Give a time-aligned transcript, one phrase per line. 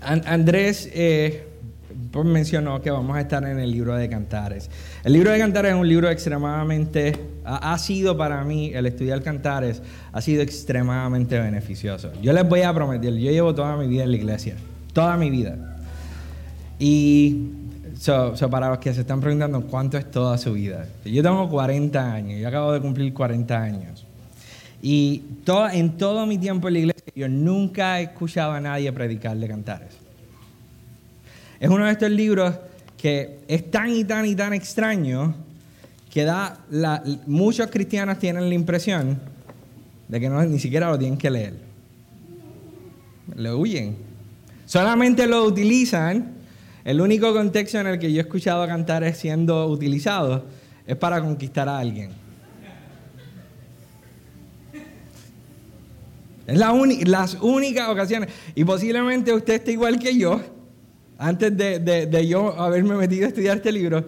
[0.00, 1.48] Andrés eh,
[2.10, 4.70] pues mencionó que vamos a estar en el libro de Cantares.
[5.04, 7.12] El libro de Cantares es un libro extremadamente,
[7.44, 9.82] ha, sido para mí, el estudiar Cantares,
[10.12, 12.10] ha sido extremadamente beneficioso.
[12.22, 14.56] Yo les voy a prometer, yo llevo toda mi vida en la iglesia,
[14.92, 15.56] toda mi vida.
[16.78, 17.48] Y
[18.50, 22.40] para los que se están preguntando cuánto es toda su vida, yo tengo 40 años,
[22.40, 24.06] yo acabo de cumplir 40 años.
[24.80, 25.24] Y
[25.72, 29.48] en todo mi tiempo en la iglesia yo nunca he escuchado a nadie predicar de
[29.48, 29.90] cantares.
[31.60, 32.54] Es uno de estos libros
[32.96, 35.34] que es tan y tan y tan extraño
[36.10, 36.60] que da
[37.26, 39.18] muchos cristianos tienen la impresión
[40.08, 41.54] de que no, ni siquiera lo tienen que leer.
[43.36, 43.96] Lo huyen.
[44.64, 46.34] Solamente lo utilizan.
[46.84, 50.42] El único contexto en el que yo he escuchado cantares siendo utilizados
[50.86, 52.10] es para conquistar a alguien.
[56.48, 58.30] Es la las únicas ocasiones.
[58.54, 60.40] Y posiblemente usted esté igual que yo,
[61.18, 64.06] antes de, yo haberme metido a estudiar este libro,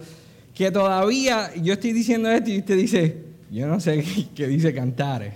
[0.55, 3.17] que todavía yo estoy diciendo esto y usted dice,
[3.51, 4.03] yo no sé
[4.35, 5.35] qué, dice cantares.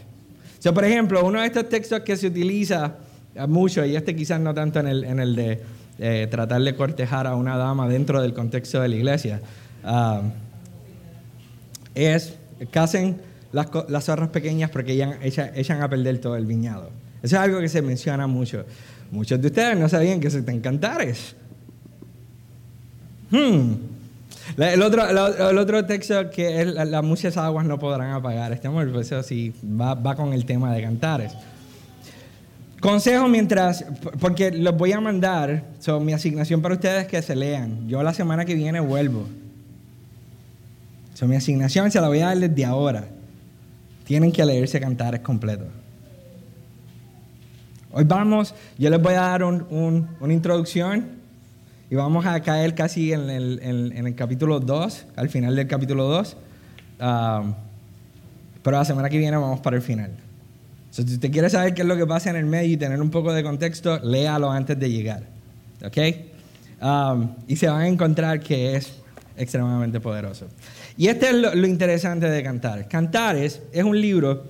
[0.57, 2.97] O sea, por ejemplo, uno de estos textos que se utiliza
[3.47, 5.61] mucho, y este quizás no tanto en el, en el de
[5.99, 9.41] eh, tratar de cortejar a una dama dentro del contexto de la iglesia,
[9.83, 10.23] ah,
[11.93, 12.33] es
[12.71, 13.17] casen
[13.51, 16.89] las, las zorras pequeñas porque echan, a perder todo el viñado.
[17.25, 18.65] Eso es algo que se menciona mucho.
[19.11, 21.35] Muchos de ustedes no sabían que se te encantares.
[23.31, 23.73] Hmm.
[24.57, 25.03] El otro,
[25.49, 28.53] el otro texto que es las muchas aguas no podrán apagar.
[28.53, 31.33] Este amor, pues eso sí, va, con el tema de cantares.
[32.79, 33.83] Consejo mientras,
[34.19, 37.87] porque los voy a mandar, son mi asignación para ustedes que se lean.
[37.87, 39.27] Yo la semana que viene vuelvo.
[41.15, 43.07] Son mi asignación se la voy a dar desde ahora
[44.05, 45.65] tienen que leerse Cantares completo.
[47.97, 51.05] Hoy vamos, yo les voy a dar una introducción
[51.89, 56.35] y vamos a caer casi en el, capítulo 2, al final del capítulo 2.
[56.99, 57.53] Um,
[58.61, 60.11] pero la semana que viene vamos para el final.
[60.91, 63.11] si usted quiere saber qué es lo que pasa en el medio y tener un
[63.11, 65.23] poco de contexto, léalo antes de llegar.
[65.85, 65.97] ¿Ok?
[66.81, 68.91] Um, y se van a encontrar que es
[69.37, 70.47] extremadamente poderoso.
[70.97, 72.87] Y este es lo, interesante de Cantares.
[72.87, 74.43] Cantares es un libro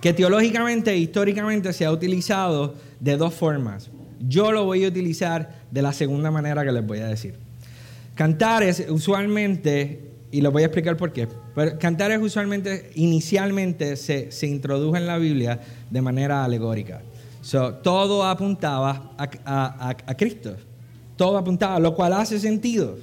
[0.00, 3.90] que teológicamente e históricamente se ha utilizado de dos formas.
[4.20, 7.34] Yo lo voy a utilizar de la segunda manera que les voy a decir.
[8.14, 14.96] Cantares usualmente, y lo voy a explicar por qué, pero Cantares usualmente, inicialmente se, introdujo
[14.96, 17.02] en la Biblia de manera alegórica.
[17.82, 20.56] todo apuntaba a, a Cristo,
[21.16, 22.96] todo apuntaba, lo cual hace sentido.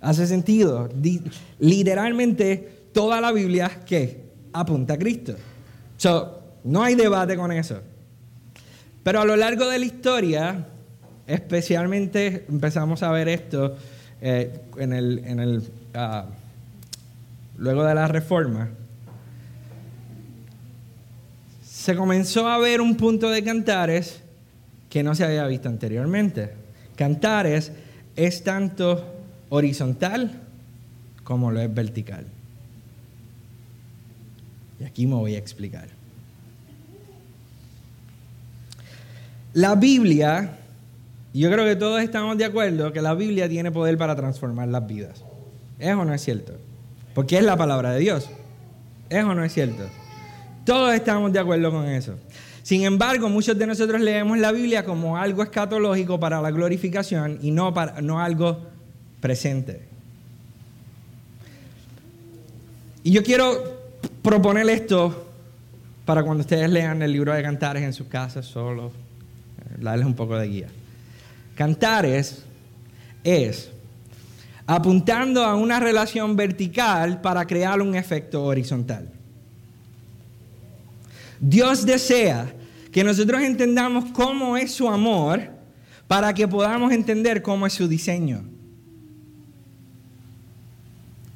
[0.00, 0.88] Hace sentido.
[1.58, 4.20] Literalmente toda la Biblia que
[4.52, 5.34] apunta a Cristo.
[6.64, 7.80] No hay debate con eso.
[9.02, 10.66] Pero a lo largo de la historia,
[11.26, 13.76] especialmente empezamos a ver esto
[14.20, 15.62] eh, en el, en el
[15.94, 16.26] ah,
[17.56, 18.68] luego de la reforma,
[21.64, 24.20] se comenzó a ver un punto de cantares
[24.90, 26.50] que no se había visto anteriormente.
[26.96, 27.72] Cantares
[28.16, 29.04] es tanto
[29.48, 30.42] horizontal
[31.24, 32.26] como lo es vertical.
[34.80, 35.88] Y aquí me voy a explicar.
[39.54, 40.58] La Biblia,
[41.34, 44.86] yo creo que todos estamos de acuerdo que la Biblia tiene poder para transformar las
[44.86, 45.24] vidas.
[45.78, 46.54] ¿Es o no es cierto?
[47.14, 48.28] Porque es la palabra de Dios.
[49.08, 49.84] ¿Es o no es cierto?
[50.64, 52.14] Todos estamos de acuerdo con eso.
[52.62, 57.50] Sin embargo, muchos de nosotros leemos la Biblia como algo escatológico para la glorificación y
[57.50, 58.66] no, para, no algo
[59.20, 59.88] presente.
[63.02, 63.77] Y yo quiero
[64.22, 65.26] proponer esto
[66.04, 70.14] para cuando ustedes lean el libro de Cantares en sus casas solo, eh, darles un
[70.14, 70.68] poco de guía.
[71.54, 72.44] Cantares
[73.22, 73.70] es
[74.66, 79.10] apuntando a una relación vertical para crear un efecto horizontal.
[81.40, 82.54] Dios desea
[82.90, 85.42] que nosotros entendamos cómo es su amor
[86.06, 88.44] para que podamos entender cómo es su diseño.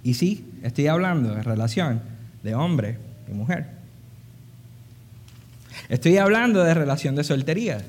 [0.02, 2.11] Y sí, estoy hablando de relación
[2.42, 2.98] de hombre
[3.28, 3.66] y mujer.
[5.88, 7.82] Estoy hablando de relación de soltería.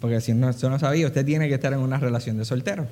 [0.00, 2.86] Porque si no, no sabía, usted tiene que estar en una relación de soltero.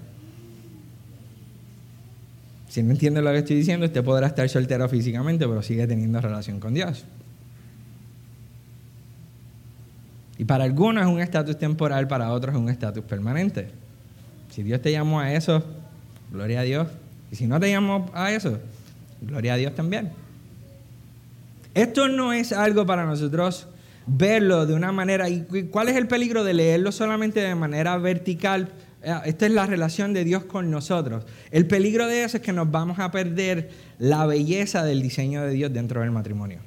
[2.69, 6.21] Si no entiende lo que estoy diciendo, usted podrá estar soltero físicamente, pero sigue teniendo
[6.21, 7.05] relación con Dios.
[10.37, 13.71] Y para algunos es un estatus temporal, para otros es un estatus permanente.
[14.51, 15.65] Si Dios te llamó a eso,
[16.31, 16.89] gloria a Dios,
[17.33, 18.59] y si no te llamó a eso,
[19.23, 20.11] gloria a Dios también.
[21.79, 23.69] Esto no es algo para nosotros
[24.05, 25.29] verlo de una manera.
[25.29, 28.73] ¿Y cuál es el peligro de leerlo solamente de manera vertical?
[29.01, 31.25] Eh, esta es la relación de Dios con nosotros.
[31.53, 33.71] El peligro de eso es que nos vamos a perder
[34.01, 36.59] la belleza del diseño de Dios dentro del matrimonio.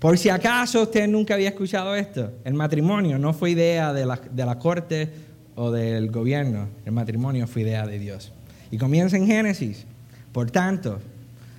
[0.00, 4.16] Por si acaso usted nunca había escuchado esto, el matrimonio no fue idea de la,
[4.16, 5.08] de la corte
[5.54, 8.32] o del gobierno, el matrimonio fue idea de Dios.
[8.72, 9.86] Y comienza en Génesis.
[10.32, 10.98] Por tanto,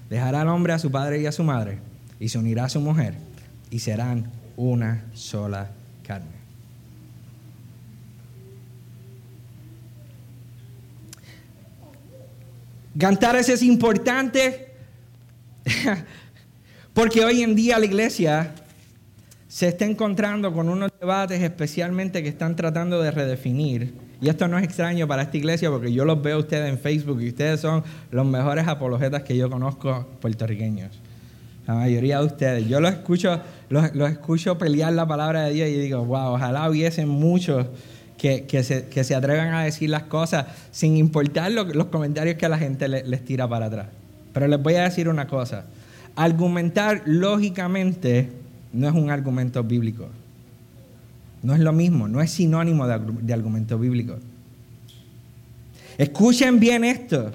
[0.09, 1.79] dejará al hombre a su padre y a su madre
[2.19, 3.15] y se unirá a su mujer
[3.69, 5.69] y serán una sola
[6.05, 6.35] carne.
[12.97, 14.69] Cantares es importante
[16.93, 18.53] porque hoy en día la iglesia
[19.49, 24.04] se está encontrando con unos debates especialmente que están tratando de redefinir.
[24.21, 26.79] Y esto no es extraño para esta iglesia porque yo los veo a ustedes en
[26.79, 30.91] Facebook y ustedes son los mejores apologetas que yo conozco puertorriqueños.
[31.67, 32.67] La mayoría de ustedes.
[32.67, 37.09] Yo los escucho, los, escucho pelear la palabra de Dios y digo, wow, ojalá hubiesen
[37.09, 37.65] muchos
[38.17, 42.57] que, se, que se, atrevan a decir las cosas sin importar los comentarios que la
[42.57, 43.87] gente les tira para atrás.
[44.33, 45.65] Pero les voy a decir una cosa.
[46.15, 48.29] Argumentar lógicamente
[48.73, 50.07] no es un argumento bíblico.
[51.45, 54.17] No es lo mismo, no es sinónimo de, argumento bíblico.
[55.95, 57.31] Escuchen bien esto.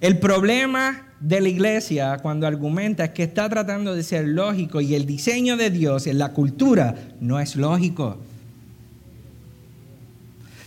[0.00, 4.96] El problema de la iglesia cuando argumenta es que está tratando de ser lógico y
[4.96, 8.18] el diseño de Dios en la cultura no es lógico.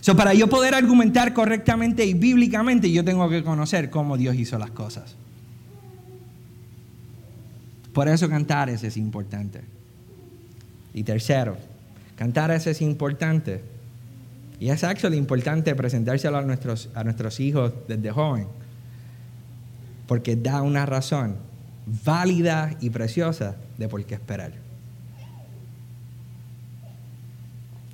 [0.00, 4.58] So, para yo poder argumentar correctamente y bíblicamente, yo tengo que conocer cómo Dios hizo
[4.58, 5.14] las cosas.
[7.92, 9.60] Por eso cantar es importante.
[10.94, 11.58] Y tercero,
[12.18, 13.62] cantar es importante.
[14.60, 18.48] Y es actually importante presentárselo a nuestros, a nuestros hijos desde joven.
[20.08, 21.36] Porque da una razón
[22.04, 24.52] válida y preciosa de por qué esperar.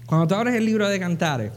[0.06, 1.52] Cuando tú abres el libro de Cantares,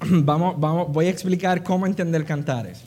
[0.00, 2.82] vamos, vamos, voy a explicar cómo entender Cantares.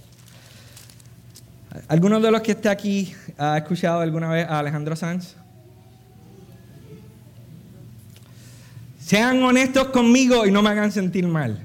[1.87, 5.35] ¿Alguno de los que está aquí ha escuchado alguna vez a Alejandro Sanz?
[9.05, 11.59] Sean honestos conmigo y no me hagan sentir mal.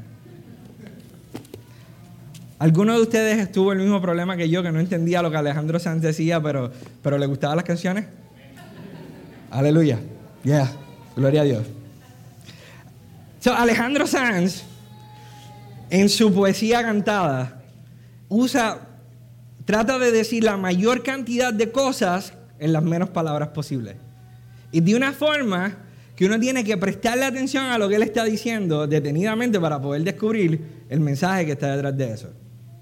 [2.59, 5.79] ¿Alguno de ustedes estuvo el mismo problema que yo, que no entendía lo que Alejandro
[5.79, 6.71] Sanz decía, pero,
[7.03, 8.05] pero le gustaban las canciones?
[9.51, 9.99] Aleluya.
[10.45, 10.71] Yeah.
[11.17, 11.67] Gloria a Dios.
[13.39, 14.65] So, Alejandro Sanz,
[15.89, 17.63] en su poesía cantada,
[18.29, 18.81] usa
[19.65, 23.97] trata de decir la mayor cantidad de cosas en las menos palabras posibles.
[24.73, 25.89] Y de una forma
[26.21, 30.03] que uno tiene que prestarle atención a lo que él está diciendo detenidamente para poder
[30.05, 32.29] descubrir el mensaje que está detrás de eso.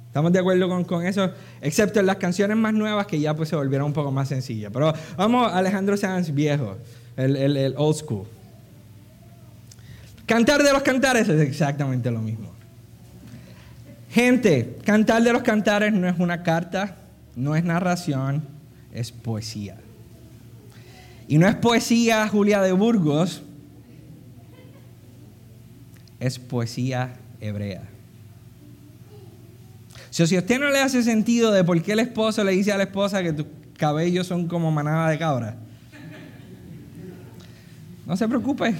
[0.08, 1.30] ¿Estamos de acuerdo con, eso?
[1.60, 4.72] Excepto en las canciones más nuevas que ya pues se volvieron un poco más sencillas.
[4.74, 6.78] Pero vamos a Alejandro Sanz viejo,
[7.16, 8.26] el, el old school.
[10.26, 12.52] Cantar de los cantares es exactamente lo mismo.
[14.10, 16.96] Gente, cantar de los cantares no es una carta,
[17.36, 18.42] no es narración,
[18.92, 19.76] es poesía.
[21.28, 23.42] Y no es poesía Julia de Burgos,
[26.18, 27.82] es poesía hebrea.
[30.10, 32.78] si a usted no le hace sentido de por qué el esposo le dice a
[32.78, 33.46] la esposa que tus
[33.76, 35.56] cabellos son como manada de cabra,
[38.06, 38.74] no se preocupe.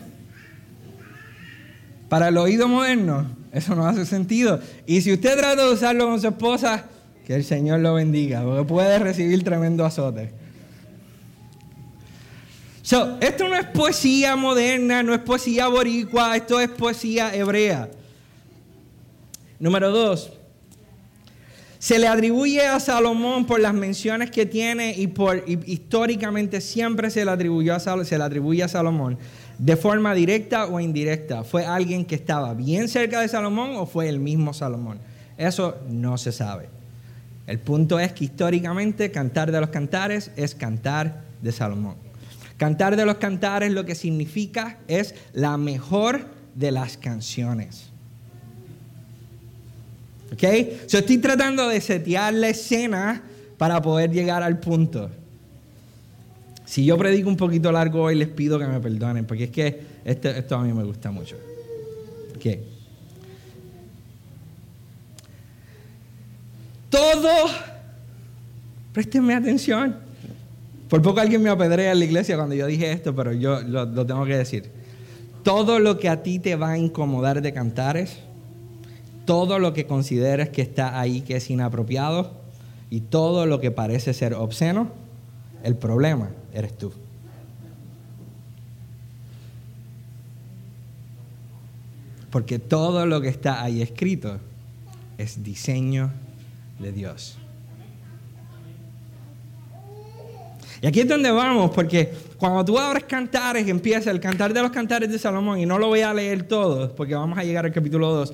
[2.09, 4.59] Para el oído moderno, eso no hace sentido.
[4.87, 6.87] Y si usted trata de usarlo con su esposa,
[7.27, 10.33] que el Señor lo bendiga, porque puede recibir tremendo azote.
[13.21, 17.91] Esto no es poesía moderna, no es poesía boricua, esto es poesía hebrea.
[19.59, 20.33] Número dos,
[21.79, 27.25] se le atribuye a Salomón por las menciones que tiene y por históricamente siempre se
[27.25, 29.19] le, atribuyó se le atribuye a Salomón
[29.59, 31.45] de forma directa o indirecta.
[31.45, 34.99] ¿Fue alguien que estaba bien cerca de Salomón o fue el mismo Salomón?
[35.37, 36.69] Eso no se sabe.
[37.47, 42.08] El punto es que históricamente cantar de los cantares es cantar de Salomón.
[42.59, 47.89] Cantar de los cantares lo que significa es la mejor de las canciones.
[50.33, 50.43] ¿Ok?
[50.89, 53.23] Yo estoy tratando de setear la escena
[53.57, 55.09] para poder llegar al punto.
[56.67, 59.81] Si yo predico un poquito largo hoy, les pido que me perdonen, porque es que
[60.05, 61.37] esto, esto a mí me gusta mucho.
[62.41, 62.63] ¿Qué?
[66.91, 67.31] Todo,
[68.93, 70.08] préstenme atención.
[70.89, 73.85] Por poco alguien me apedrea en la iglesia cuando yo dije esto, pero yo lo,
[73.85, 74.71] lo tengo que decir.
[75.43, 78.19] Todo lo que a ti te va a incomodar de cantares,
[79.25, 82.33] todo lo que consideres que está ahí que es inapropiado
[82.91, 84.91] y todo lo que parece ser obsceno,
[85.63, 86.93] El problema eres tú.
[92.31, 94.39] Porque todo lo que está ahí escrito
[95.19, 96.13] es diseño
[96.79, 97.39] de Dios.
[100.81, 104.71] Y aquí es donde vamos, porque cuando tú abres cantares, empieza el cantar de los
[104.71, 107.73] cantares de Salomón, y no lo voy a leer todo, porque vamos a llegar al
[107.73, 108.33] capítulo 2.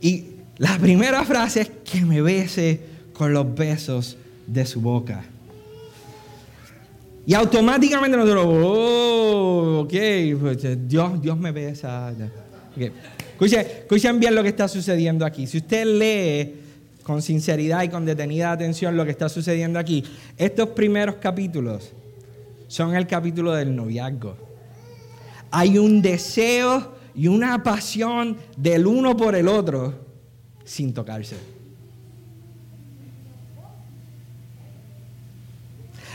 [0.00, 0.24] Y
[0.58, 2.80] la primera frase es que me bese
[3.12, 5.24] con los besos de su boca.
[7.26, 9.94] Y automáticamente nosotros, oh, ok,
[10.40, 12.14] pues, Dios, Dios me besa.
[12.76, 15.48] Escuchen, bien lo que está sucediendo aquí.
[15.48, 16.65] Si usted lee
[17.06, 20.02] con sinceridad y con detenida atención lo que está sucediendo aquí,
[20.36, 21.92] estos primeros capítulos
[22.66, 24.36] son el capítulo del noviazgo.
[25.52, 29.94] Hay un deseo y una pasión del uno por el otro
[30.64, 31.36] sin tocarse.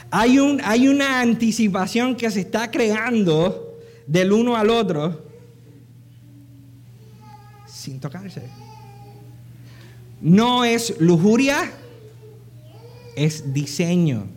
[0.09, 5.23] Hay, un, hay una anticipación que se está creando del uno al otro
[7.65, 8.60] sin tocarse.
[10.21, 11.71] No es lujuria,
[13.15, 14.27] es diseño.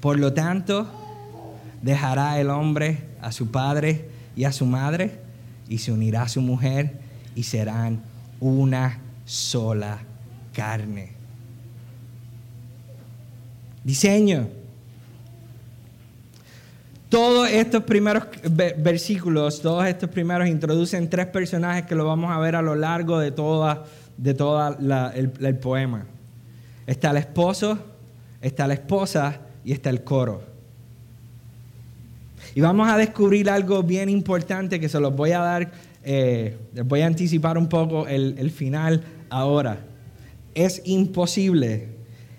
[0.00, 0.86] Por lo tanto,
[1.82, 5.20] dejará el hombre a su padre y a su madre
[5.68, 7.00] y se unirá a su mujer
[7.34, 8.02] y serán
[8.38, 9.98] una sola
[10.52, 11.12] carne.
[13.82, 14.57] Diseño.
[17.08, 18.24] Todos estos primeros
[18.76, 23.18] versículos, todos estos primeros introducen tres personajes que lo vamos a ver a lo largo
[23.18, 23.84] de toda,
[24.18, 24.76] de toda
[25.14, 26.04] el, poema.
[26.86, 27.78] Está el esposo,
[28.42, 30.42] está la esposa y está el coro.
[32.54, 35.70] Y vamos a descubrir algo bien importante que se los voy a dar,
[36.04, 39.78] eh, les voy a anticipar un poco el, el final ahora.
[40.54, 41.98] Es imposible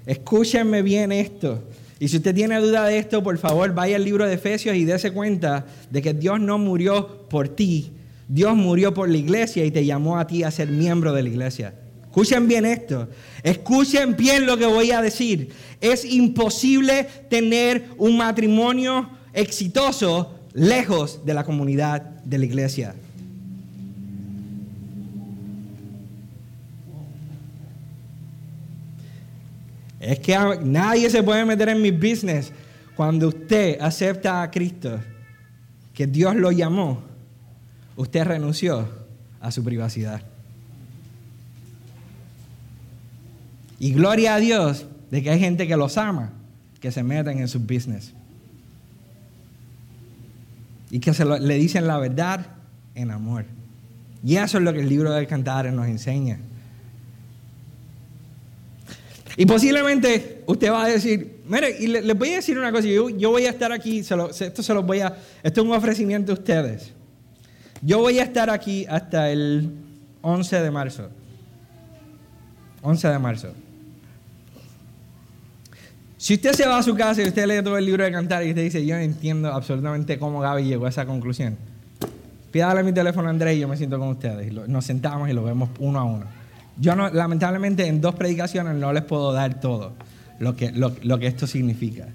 [0.10, 1.64] Escúchenme bien esto.
[2.00, 4.86] Y si usted tiene duda de esto, por favor, vaya al libro de Efesios y
[4.86, 7.92] dése cuenta de que Dios no murió por ti.
[8.28, 11.30] Dios murió por la iglesia y te llamó a ti a ser miembro de la
[11.30, 11.74] iglesia.
[12.04, 13.10] Escuchen bien esto.
[13.44, 15.50] Escuchen bien lo que voy a decir.
[15.82, 22.96] Es imposible tener un matrimonio exitoso lejos de la comunidad de la iglesia.
[30.00, 32.52] Es que nadie se puede meter en mi business
[32.96, 35.00] cuando usted acepta a Cristo,
[35.94, 37.02] que Dios lo llamó,
[37.96, 38.88] usted renunció
[39.42, 40.22] a su privacidad.
[43.80, 46.32] Y gloria a Dios de que hay gente que los ama,
[46.82, 48.14] que se meten en su business.
[50.92, 52.48] Y que se le dicen la verdad
[52.96, 53.46] en amor.
[54.24, 56.40] Y eso es lo que el libro del Cantar nos enseña.
[59.38, 63.30] Y posiblemente usted va a decir, mire, y les voy a decir una cosa, yo,
[63.30, 66.92] voy a estar aquí, esto se los voy a, esto es un ofrecimiento a ustedes.
[67.82, 69.72] Yo voy a estar aquí hasta el
[70.22, 71.10] 11 de marzo.
[72.82, 73.54] 11 de marzo.
[76.18, 78.46] Si usted se va a su casa y usted lee todo el libro de cantar
[78.46, 81.58] y usted dice, yo no entiendo absolutamente cómo Gaby llegó a esa conclusión,
[82.52, 84.52] pídale mi teléfono a Andrés y yo me siento con ustedes.
[84.68, 86.39] nos sentamos y lo vemos uno a uno.
[86.80, 89.94] Yo no, lamentablemente en dos predicaciones no les puedo dar todo
[90.40, 92.08] lo que, lo, que esto significa.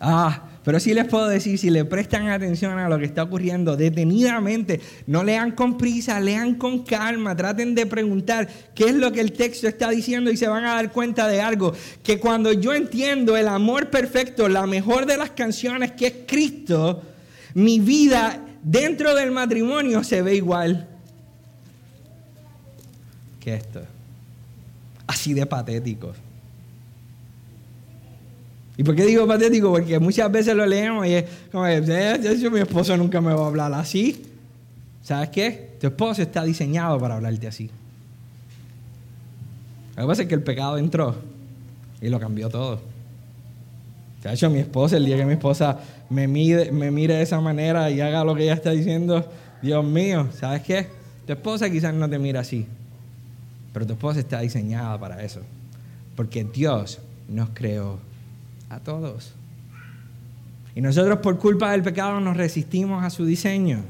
[0.00, 3.76] Ah, pero sí les puedo decir, si le prestan atención a lo que está ocurriendo
[3.76, 9.20] detenidamente, no lean con prisa, lean con calma, traten de preguntar qué es lo que
[9.20, 12.72] el texto está diciendo y se van a dar cuenta de algo, que cuando yo
[12.72, 17.02] entiendo el amor perfecto, la mejor de las canciones que es Cristo,
[17.54, 20.89] mi vida dentro del matrimonio se ve igual
[23.40, 23.80] que esto.
[25.06, 26.12] Así de patético.
[28.76, 29.70] ¿Y por qué digo patético?
[29.70, 33.46] Porque muchas veces lo leemos y es como, eh, mi esposo nunca me va a
[33.46, 34.22] hablar así.
[35.02, 35.76] ¿Sabes qué?
[35.80, 37.70] Tu esposo está diseñado para hablarte así.
[39.96, 41.16] Lo que pasa es que el pecado entró
[42.00, 42.80] y lo cambió todo.
[44.22, 45.78] De hecho, mi esposa, el día que mi esposa
[46.10, 49.26] me mire, me mire de esa manera y haga lo que ella está diciendo,
[49.62, 50.86] Dios mío, ¿sabes qué?
[51.26, 52.66] Tu esposa quizás no te mira así,
[53.72, 55.40] pero tu esposa está diseñada para eso.
[56.16, 57.98] Porque Dios nos creó
[58.68, 59.34] a todos.
[60.74, 63.80] Y nosotros por culpa del pecado nos resistimos a su diseño.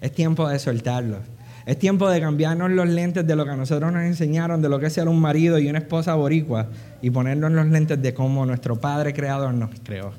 [0.00, 1.18] Es tiempo de soltarlo.
[1.66, 4.78] Es tiempo de cambiarnos los lentes de lo que a nosotros nos enseñaron, de lo
[4.78, 6.68] que es ser un marido y una esposa boricua,
[7.02, 10.12] y ponernos los lentes de cómo nuestro Padre Creador nos creó.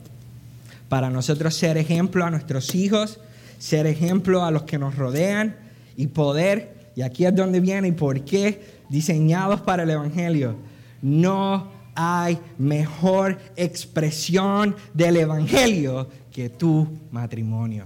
[0.90, 3.22] Para nosotros ser ejemplo a nuestros hijos,
[3.60, 5.56] ser ejemplo a los que nos rodean
[5.98, 10.56] y poder y aquí es donde viene y por qué diseñados para el Evangelio.
[11.00, 17.86] No hay mejor expresión del Evangelio que tu matrimonio.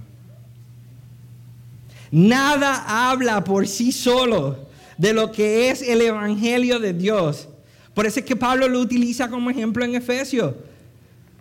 [2.09, 7.49] Nada habla por sí solo de lo que es el Evangelio de Dios.
[7.93, 10.53] Por eso es que Pablo lo utiliza como ejemplo en Efesios.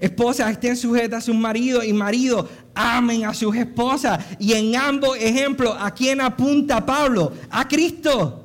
[0.01, 4.25] Esposas estén sujetas a sus maridos y maridos amen a sus esposas.
[4.39, 7.33] Y en ambos ejemplos, ¿a quién apunta Pablo?
[7.51, 8.41] A Cristo.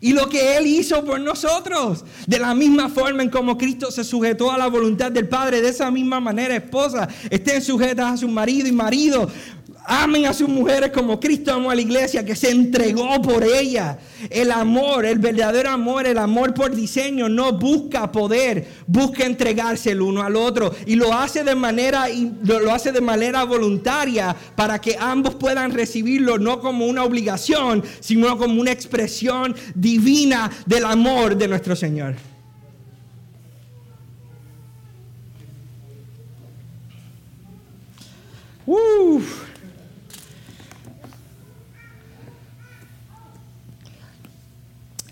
[0.00, 2.04] Y lo que Él hizo por nosotros.
[2.26, 5.68] De la misma forma en como Cristo se sujetó a la voluntad del Padre, de
[5.68, 9.28] esa misma manera, esposas estén sujetas a su marido y marido
[9.90, 13.98] Amen a sus mujeres como Cristo amó a la iglesia, que se entregó por ella.
[14.28, 20.02] El amor, el verdadero amor, el amor por diseño, no busca poder, busca entregarse el
[20.02, 20.74] uno al otro.
[20.84, 22.04] Y lo hace de manera,
[22.44, 28.36] lo hace de manera voluntaria para que ambos puedan recibirlo no como una obligación, sino
[28.36, 32.14] como una expresión divina del amor de nuestro Señor.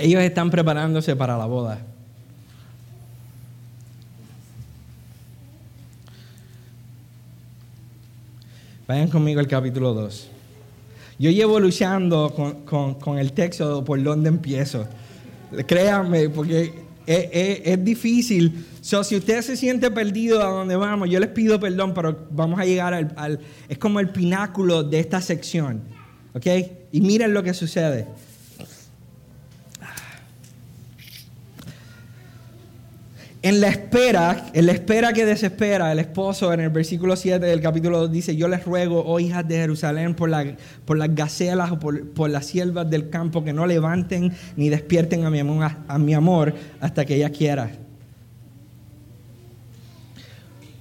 [0.06, 1.80] Ellos están preparándose para la boda.
[8.86, 10.28] Vayan conmigo al capítulo 2.
[11.18, 12.32] Yo llevo luchando
[12.64, 14.86] con, el texto por dónde empiezo.
[15.66, 16.72] Créanme, porque
[17.04, 18.64] es, difícil.
[18.80, 22.64] si usted se siente perdido a donde vamos, yo les pido perdón, pero vamos a
[22.64, 25.80] llegar al, al es como el pináculo de esta sección.
[26.32, 26.46] ¿Ok?
[26.92, 28.06] Y miren lo que sucede.
[33.46, 37.60] En la espera, en la espera que desespera, el esposo en el versículo 7 del
[37.60, 41.70] capítulo 2 dice, yo les ruego, oh hijas de Jerusalén, por, la, por las gacelas
[41.70, 45.96] o por, las siervas del campo, que no levanten ni despierten a mi, amor, a
[45.96, 47.70] mi amor hasta que ella quiera.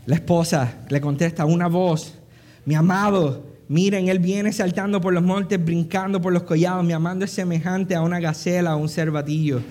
[0.08, 2.15] La esposa le contesta una voz,
[2.65, 7.25] mi amado, miren, él viene saltando por los montes, brincando por los collados, mi amado
[7.25, 9.62] es semejante a una gacela o un cervatillo.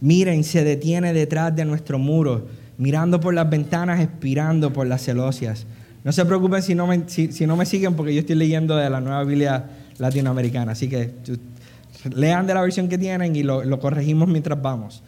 [0.00, 2.46] Miren, se detiene detrás de nuestro muro,
[2.78, 5.66] mirando por las ventanas, expirando por las celosias.
[6.04, 8.88] No se preocupen si no me, si, no me siguen porque yo estoy leyendo de
[8.90, 9.64] la nueva Biblia
[9.98, 10.72] latinoamericana.
[10.72, 11.14] Así que
[12.14, 15.02] lean de la versión que tienen y lo, lo corregimos mientras vamos.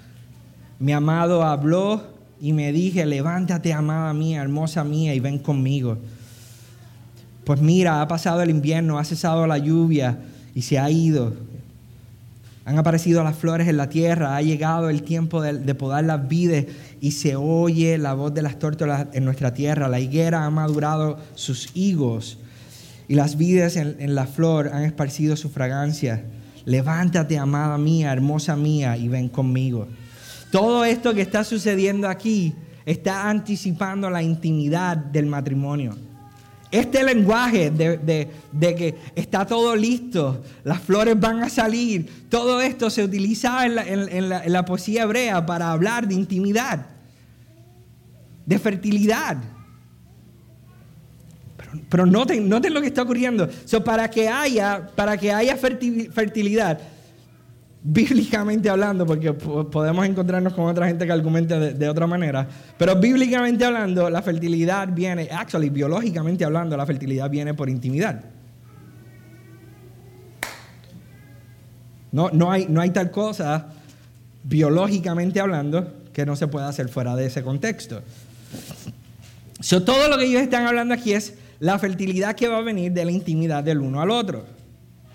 [0.80, 2.02] Mi amado habló
[2.40, 5.98] y me dije, levántate, amada mía, hermosa mía, y ven conmigo.
[7.44, 10.18] Pues mira, ha pasado el invierno, ha cesado la lluvia
[10.54, 11.32] y se ha ido
[12.68, 16.66] han aparecido las flores en la tierra, ha llegado el tiempo de, podar las vides
[17.00, 19.88] y se oye la voz de las tórtolas en nuestra tierra.
[19.88, 22.36] La higuera ha madurado sus higos
[23.08, 26.26] y las vides en, en la flor han esparcido su fragancia.
[26.66, 29.88] Levántate, amada mía, hermosa mía, y ven conmigo.
[30.52, 32.52] Todo esto que está sucediendo aquí
[32.84, 35.96] está anticipando la intimidad del matrimonio.
[36.70, 38.28] Este lenguaje de,
[38.74, 44.64] que está todo listo, las flores van a salir, todo esto se utilizaba en la,
[44.66, 46.86] poesía hebrea para hablar de intimidad,
[48.44, 49.38] de fertilidad.
[51.88, 53.48] Pero, noten, noten, lo que está ocurriendo.
[53.84, 56.80] para, que haya, para que haya fertilidad,
[57.82, 63.64] bíblicamente hablando, porque podemos encontrarnos con otra gente que argumente de, otra manera, pero bíblicamente
[63.64, 68.24] hablando, la fertilidad viene, actually, biológicamente hablando, la fertilidad viene por intimidad.
[72.10, 73.68] No, no, hay, no hay tal cosa,
[74.42, 78.02] biológicamente hablando, que no se pueda hacer fuera de ese contexto.
[79.60, 82.92] So, todo lo que ellos están hablando aquí es la fertilidad que va a venir
[82.92, 84.46] de la intimidad del uno al otro.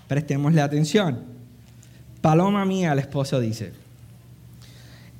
[0.06, 1.33] Prestémosle atención.
[2.24, 3.72] Paloma mía, el esposo dice,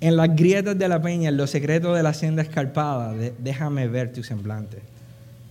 [0.01, 4.11] en las grietas de la peña, en los secretos de la senda escarpada, déjame ver
[4.11, 4.79] tu semblante.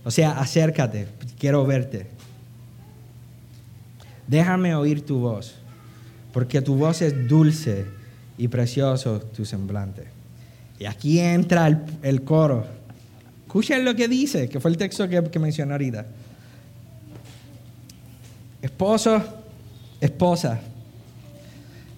[0.02, 1.06] O sea, acércate,
[1.38, 2.08] quiero verte.
[4.26, 5.54] Déjame oír tu voz,
[6.32, 7.86] porque tu voz es dulce
[8.36, 10.08] y precioso tu semblante.
[10.80, 11.68] Y aquí entra
[12.02, 12.66] el, coro.
[13.46, 16.04] Escuchen lo que dice, que fue el texto que, que mencioné ahorita.
[18.60, 19.22] Esposo,
[20.00, 20.60] esposa,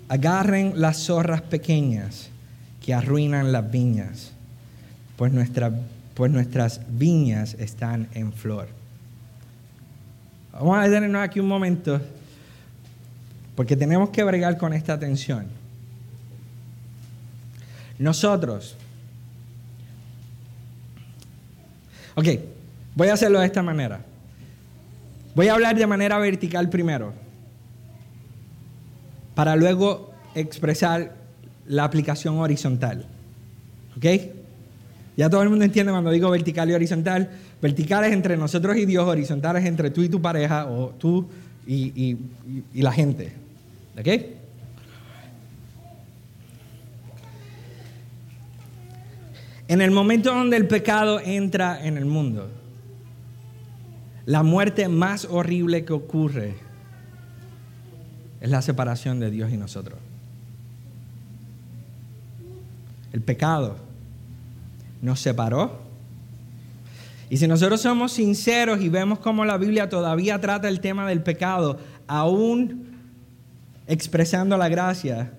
[0.09, 2.29] Agarren las zorras pequeñas
[2.85, 4.33] que arruinan las viñas,
[5.17, 5.33] pues,
[6.15, 8.69] pues nuestras viñas están en flor.
[10.53, 12.01] Vamos a detenernos aquí un momento,
[13.57, 15.47] porque tenemos que bregar con esta tensión.
[17.99, 18.77] Nosotros,
[22.15, 22.27] ok,
[22.95, 24.01] voy a hacerlo de esta manera.
[25.35, 27.26] Voy a hablar de manera vertical primero.
[29.37, 31.15] Para luego expresar
[31.67, 33.05] la aplicación horizontal.
[33.95, 34.07] ¿Ok?
[35.15, 37.31] Ya todo el mundo entiende cuando digo vertical y horizontal.
[37.61, 41.29] Vertical es entre nosotros y Dios, horizontal es entre tú y tu pareja o tú
[41.67, 42.17] y,
[42.73, 43.31] y la gente.
[43.99, 44.09] ¿Ok?
[49.69, 52.49] En el momento donde el pecado entra en el mundo,
[54.25, 56.66] la muerte más horrible que ocurre
[58.41, 59.99] es la separación de Dios y nosotros.
[63.13, 63.77] El pecado
[65.03, 65.81] nos separó.
[67.29, 71.23] Y si nosotros somos sinceros y vemos cómo la Biblia todavía trata el tema del
[71.23, 72.87] pecado, aún
[73.87, 75.33] expresando la gracia,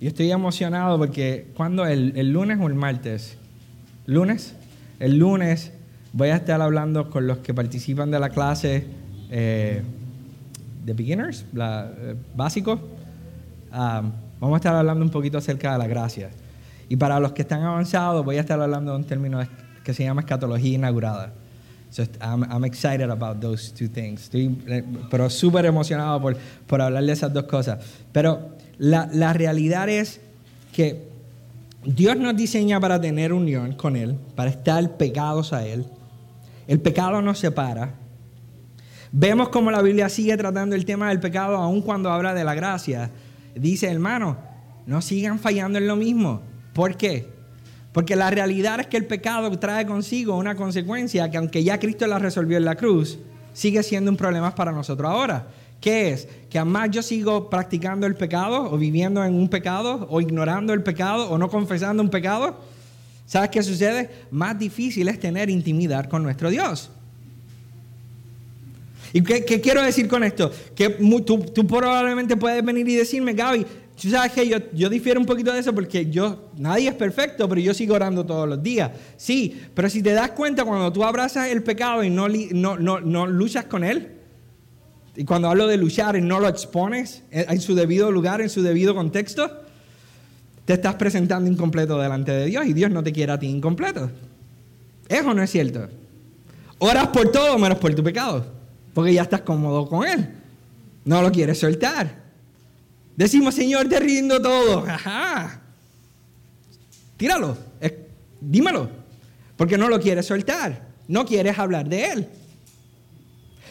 [0.00, 3.36] yo estoy emocionado porque cuando el, el lunes o el martes,
[4.06, 4.54] lunes,
[4.98, 5.72] el lunes
[6.12, 8.86] voy a estar hablando con los que participan de la clase
[9.30, 9.82] eh,
[10.84, 12.80] de beginners, la, eh, básico.
[13.70, 16.30] vamos a estar hablando un poquito acerca de la gracia.
[16.88, 19.40] Y para los que están avanzados, voy a estar hablando de un término
[19.82, 21.32] que se llama escatología inaugurada.
[21.90, 24.22] So I'm, I'm, excited about those two things.
[24.22, 27.84] Estoy, eh, pero súper emocionado por, por hablar de esas dos cosas.
[28.12, 30.20] Pero la, la realidad es
[30.72, 31.06] que
[31.84, 35.84] Dios nos diseña para tener unión con Él, para estar pegados a Él.
[36.66, 37.92] El pecado nos separa.
[39.14, 42.54] Vemos como la Biblia sigue tratando el tema del pecado aun cuando habla de la
[42.54, 43.10] gracia.
[43.54, 44.38] Dice, hermano,
[44.86, 46.40] no sigan fallando en lo mismo.
[46.72, 47.28] ¿Por qué?
[47.92, 52.06] Porque la realidad es que el pecado trae consigo una consecuencia que aunque ya Cristo
[52.06, 53.18] la resolvió en la cruz,
[53.52, 55.46] sigue siendo un problema para nosotros ahora.
[55.78, 56.26] ¿Qué es?
[56.48, 60.82] Que además yo sigo practicando el pecado o viviendo en un pecado o ignorando el
[60.82, 62.56] pecado o no confesando un pecado.
[63.26, 64.10] ¿Sabes qué sucede?
[64.30, 66.90] Más difícil es tener intimidad con nuestro Dios.
[69.12, 70.50] ¿Y qué, quiero decir con esto?
[70.74, 70.90] Que
[71.24, 73.66] tú, probablemente puedes venir y decirme, Gaby,
[74.00, 77.60] tú sabes que yo, difiero un poquito de eso porque yo, nadie es perfecto, pero
[77.60, 78.90] yo sigo orando todos los días.
[79.16, 83.00] Sí, pero si te das cuenta cuando tú abrazas el pecado y no, no, no,
[83.00, 84.08] no luchas con él,
[85.14, 88.62] y cuando hablo de luchar y no lo expones en su debido lugar, en su
[88.62, 89.62] debido contexto,
[90.64, 94.10] te estás presentando incompleto delante de Dios y Dios no te quiere a ti incompleto.
[95.08, 95.88] ¿Es o no es cierto?
[96.78, 98.46] Oras por todo menos por tu pecado,
[98.94, 100.28] porque ya estás cómodo con Él.
[101.04, 102.22] No lo quieres soltar.
[103.16, 104.86] Decimos, Señor, te rindo todo.
[104.86, 105.60] Ajá.
[107.16, 107.56] Tíralo,
[108.40, 108.88] dímelo,
[109.56, 110.88] porque no lo quieres soltar.
[111.08, 112.28] No quieres hablar de Él.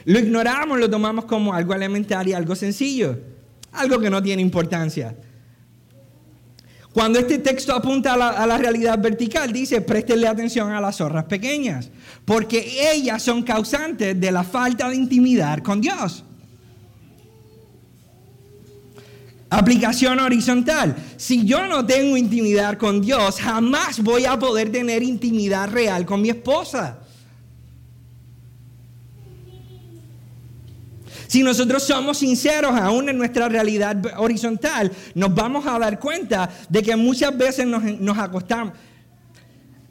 [0.06, 3.20] Lo ignoramos, lo tomamos como algo elementario, algo sencillo,
[3.72, 5.16] algo que no tiene importancia.
[6.94, 11.90] Cuando este texto apunta a la, realidad vertical, dice, préstenle atención a las zorras pequeñas,
[12.26, 16.26] porque ellas son causantes de la falta de intimidad con Dios.
[19.50, 20.96] Aplicación horizontal.
[21.16, 26.22] Si yo no tengo intimidad con Dios, jamás voy a poder tener intimidad real con
[26.22, 27.01] mi esposa.
[31.32, 36.84] Si nosotros somos sinceros aún en nuestra realidad horizontal, nos vamos a dar cuenta de
[36.84, 38.74] que muchas veces nos, acostamos.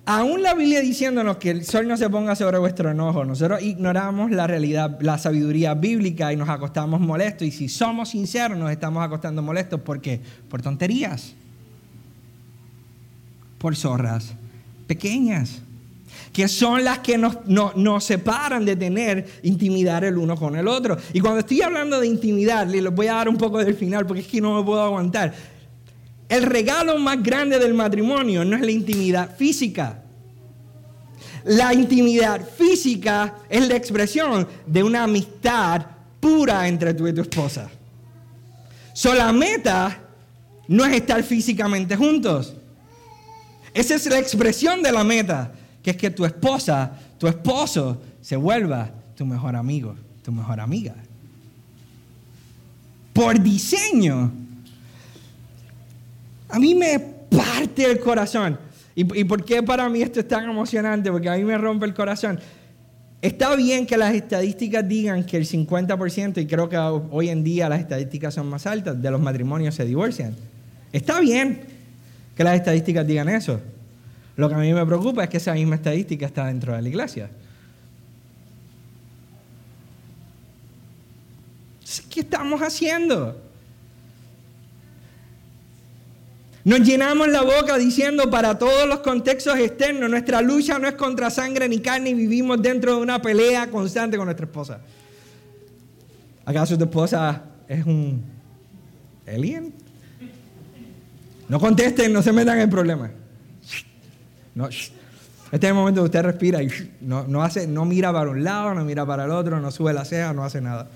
[0.05, 4.31] Aún la Biblia diciéndonos que el sol no se ponga sobre vuestro enojo, nosotros ignoramos
[4.31, 7.49] la realidad, la sabiduría bíblica y nos acostamos molestos.
[7.49, 9.81] Y si somos sinceros, nos estamos acostando molestos.
[9.81, 10.21] ¿Por qué?
[10.51, 11.33] Por tonterías.
[13.57, 14.35] Por zorras
[14.87, 15.63] pequeñas
[16.33, 20.97] que son las que nos, nos, separan de tener intimidad el uno con el otro.
[21.13, 24.23] Y cuando estoy hablando de intimidad, les voy a dar un poco del final porque
[24.23, 25.35] es que no me puedo aguantar.
[26.29, 30.05] El regalo más grande del matrimonio no es la intimidad física.
[31.45, 35.87] La intimidad física es la expresión de una amistad
[36.21, 37.69] pura entre tú y tu esposa.
[38.93, 39.99] So, la meta
[40.69, 42.55] no es estar físicamente juntos.
[43.75, 48.37] Esa es la expresión de la meta que es que tu esposa, tu esposo, se
[48.37, 50.95] vuelva tu mejor amigo, tu mejor amiga.
[53.13, 54.31] Por diseño,
[56.49, 58.59] a mí me parte el corazón.
[58.95, 61.11] ¿Y, ¿Y por qué para mí esto es tan emocionante?
[61.11, 62.39] Porque a mí me rompe el corazón.
[63.23, 67.69] Está bien que las estadísticas digan que el 50%, y creo que hoy en día
[67.69, 70.35] las estadísticas son más altas, de los matrimonios se divorcian.
[70.93, 71.61] Está bien
[72.35, 73.61] que las estadísticas digan eso.
[74.41, 76.89] Lo que a mí me preocupa es que esa misma estadística está dentro de la
[76.89, 77.29] iglesia.
[82.09, 83.39] ¿Qué estamos haciendo?
[86.65, 91.29] Nos llenamos la boca diciendo para todos los contextos externos, nuestra lucha no es contra
[91.29, 94.81] sangre ni carne y vivimos dentro de una pelea constante con nuestra esposa.
[96.47, 98.25] ¿Acaso tu esposa es un
[99.27, 99.75] ¿Alien?
[101.47, 103.20] No contesten, no se metan en el problema.
[104.61, 104.91] No, este
[105.53, 106.69] es el momento que usted respira y
[107.01, 109.95] no, no, hace, no mira para un lado, no mira para el otro, no sube
[109.95, 110.89] la ceja, no hace nada.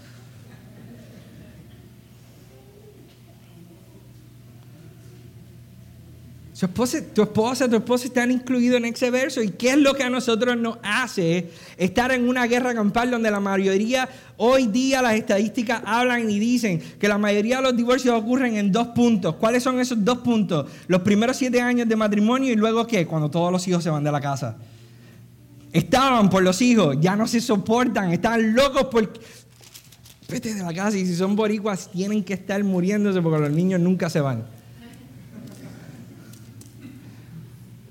[6.61, 9.43] Tu esposa, tu esposa están incluidos en ese verso.
[9.43, 13.29] ¿Y qué es lo que a nosotros nos hace estar en una guerra campal donde
[13.29, 18.15] la mayoría, hoy día las estadísticas hablan y dicen que la mayoría de los divorcios
[18.17, 19.35] ocurren en dos puntos?
[19.35, 20.71] ¿Cuáles son esos dos puntos?
[20.87, 23.05] Los primeros siete años de matrimonio y luego qué?
[23.05, 24.57] Cuando todos los hijos se van de la casa.
[25.73, 29.13] Estaban por los hijos, ya no se soportan, están locos por...
[30.29, 33.81] Vete de la casa y si son boricuas tienen que estar muriéndose porque los niños
[33.81, 34.54] nunca se van.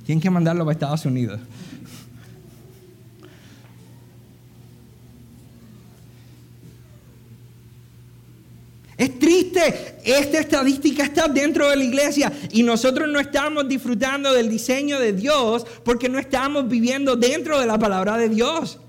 [0.06, 1.40] Tienen que mandarlo para Estados Unidos.
[8.98, 14.50] Es triste, esta estadística está dentro de la iglesia y nosotros no estamos disfrutando del
[14.50, 18.80] diseño de Dios porque no estamos viviendo dentro de la palabra de Dios.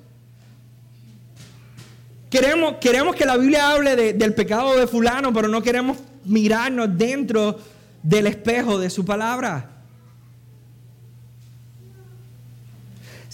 [2.30, 7.58] Queremos, queremos que la Biblia hable del pecado de fulano, pero no queremos mirarnos dentro
[8.02, 9.73] del espejo de su palabra.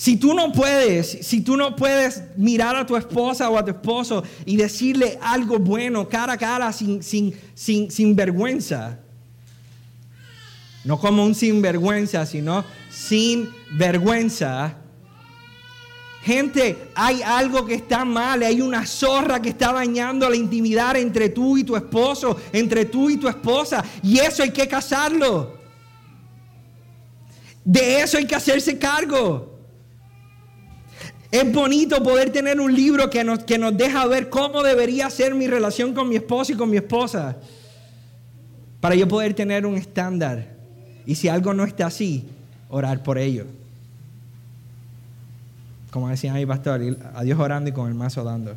[0.00, 3.72] Si tú no puedes, si tú no puedes mirar a tu esposa o a tu
[3.72, 8.98] esposo y decirle algo bueno cara a cara sin, sin, sin, sin vergüenza,
[10.84, 14.74] no como un sinvergüenza, sino sin vergüenza.
[16.22, 21.28] Gente, hay algo que está mal, hay una zorra que está dañando la intimidad entre
[21.28, 25.58] tú y tu esposo, entre tú y tu esposa, y eso hay que casarlo.
[27.62, 29.49] De eso hay que hacerse cargo.
[31.30, 35.34] Es bonito poder tener un libro que nos, que nos deja ver cómo debería ser
[35.34, 37.36] mi relación con mi esposo y con mi esposa.
[38.80, 40.48] Para yo poder tener un estándar.
[41.06, 42.26] Y si algo no está así,
[42.68, 43.46] orar por ello.
[45.92, 48.54] Como decía mi pastor, a Dios orando y con el mazo dando.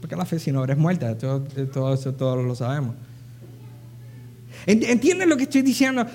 [0.00, 1.40] Porque la fe sin obra es muerta, todo,
[1.72, 2.94] todo eso todos lo sabemos.
[4.66, 6.06] ¿Entienden lo que estoy diciendo?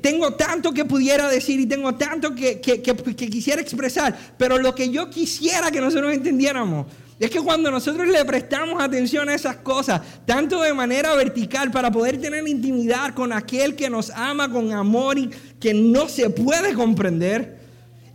[0.00, 5.08] Tengo tanto que pudiera decir y tengo tanto que, quisiera expresar, pero lo que yo
[5.08, 6.86] quisiera que nosotros entendiéramos
[7.18, 11.90] es que cuando nosotros le prestamos atención a esas cosas, tanto de manera vertical para
[11.90, 16.74] poder tener intimidad con aquel que nos ama con amor y que no se puede
[16.74, 17.56] comprender,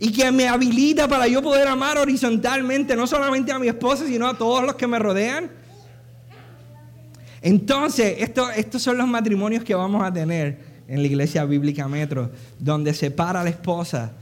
[0.04, 4.26] y que me habilita para yo poder amar horizontalmente, no solamente a mi esposa, sino
[4.26, 5.48] a todos los que me rodean,
[7.42, 12.94] entonces, estos son los matrimonios que vamos a tener en la iglesia bíblica Metro, donde
[12.94, 14.12] se para la esposa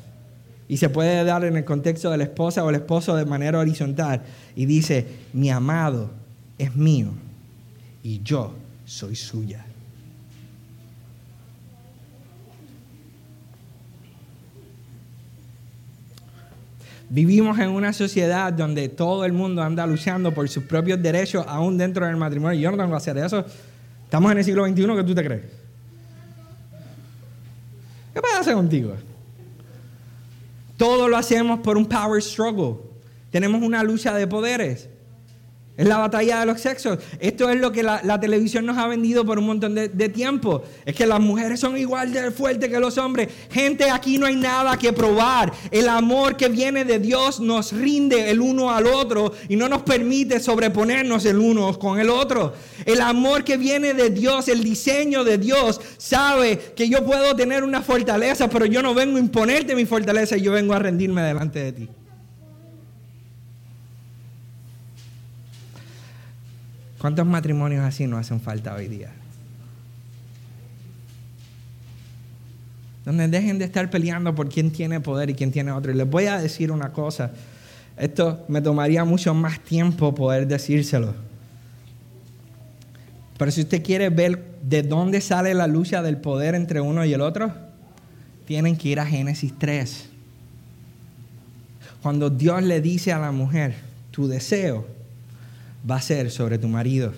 [0.68, 3.58] y se puede dar en el contexto de la esposa o el esposo de manera
[3.58, 4.22] horizontal
[4.56, 6.10] y dice, mi amado
[6.58, 7.08] es mío
[8.02, 8.54] y yo
[8.86, 9.66] soy suya.
[17.12, 21.76] Vivimos en una sociedad donde todo el mundo anda luchando por sus propios derechos, aún
[21.76, 22.58] dentro del matrimonio.
[22.60, 23.44] Yo no tengo que hacer eso.
[24.04, 25.42] Estamos en el siglo XXI, ¿qué tú te crees?
[28.14, 28.94] ¿Qué pasa contigo?
[30.76, 32.76] Todo lo hacemos por un power struggle.
[33.32, 34.88] Tenemos una lucha de poderes.
[35.80, 36.98] Es la batalla de los sexos.
[37.20, 40.62] Esto es lo que la, televisión nos ha vendido por un montón de, tiempo.
[40.84, 43.30] Es que las mujeres son igual de fuertes que los hombres.
[43.50, 45.50] Gente, aquí no hay nada que probar.
[45.70, 49.80] El amor que viene de Dios nos rinde el uno al otro y no nos
[49.80, 52.52] permite sobreponernos el uno con el otro.
[52.84, 57.64] El amor que viene de Dios, el diseño de Dios, sabe que yo puedo tener
[57.64, 61.64] una fortaleza, pero yo no vengo a imponerte mi fortaleza, yo vengo a rendirme delante
[61.64, 61.88] de ti.
[67.00, 69.08] ¿Cuántos matrimonios así no hacen falta hoy día?
[73.06, 75.92] Donde dejen de estar peleando por quién tiene poder y quién tiene otro.
[75.92, 77.30] Y les voy a decir una cosa.
[77.96, 81.14] Esto me tomaría mucho más tiempo poder decírselo.
[83.38, 87.14] Pero si usted quiere ver de dónde sale la lucha del poder entre uno y
[87.14, 87.50] el otro,
[88.44, 90.10] tienen que ir a Génesis 3.
[92.02, 93.74] Cuando Dios le dice a la mujer,
[94.10, 94.99] tu deseo
[95.88, 97.12] va a ser sobre tu marido.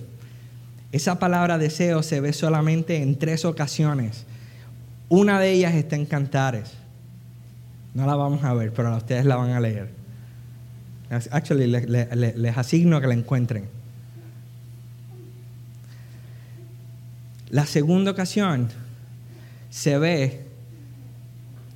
[0.93, 4.25] Esa palabra deseo se ve solamente en tres ocasiones.
[5.09, 6.73] Una de ellas está en Cantares.
[7.95, 9.91] No la vamos a ver, pero ustedes la van a leer.
[11.31, 13.69] Actually, les, asigno que la encuentren.
[17.51, 18.69] La segunda ocasión
[19.69, 20.47] se ve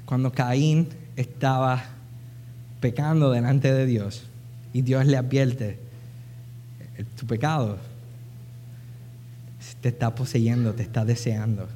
[0.07, 1.85] cuando Caín estaba
[2.81, 4.25] pecando delante de Dios
[4.73, 5.86] y Dios le advierte
[7.05, 7.79] tu pecado
[9.81, 11.69] te está poseyendo, te está deseando.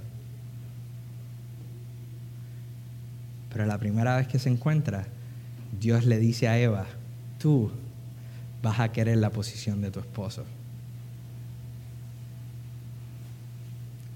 [3.52, 5.06] Pero la primera vez que se encuentra,
[5.78, 6.86] Dios le dice a Eva,
[7.38, 7.70] tú
[8.62, 10.44] vas a querer la posición de tu esposo.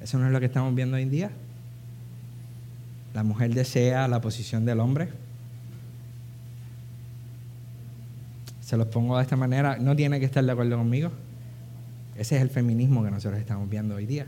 [0.00, 1.30] ¿Eso no es lo que estamos viendo hoy en día?
[3.14, 5.08] La mujer desea la posición del hombre.
[8.64, 11.10] Se los pongo de esta manera, no tiene que estar de acuerdo conmigo.
[12.16, 14.26] Ese es el feminismo que nosotros estamos viendo hoy día.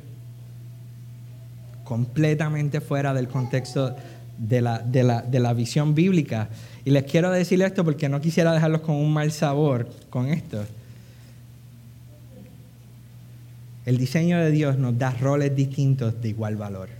[1.84, 3.96] Completamente fuera del contexto
[4.36, 6.50] de la, de la, visión bíblica.
[6.84, 10.66] Y les quiero decir esto porque no quisiera dejarlos con un mal sabor con esto.
[13.86, 16.90] El diseño de Dios nos da roles distintos de igual valor.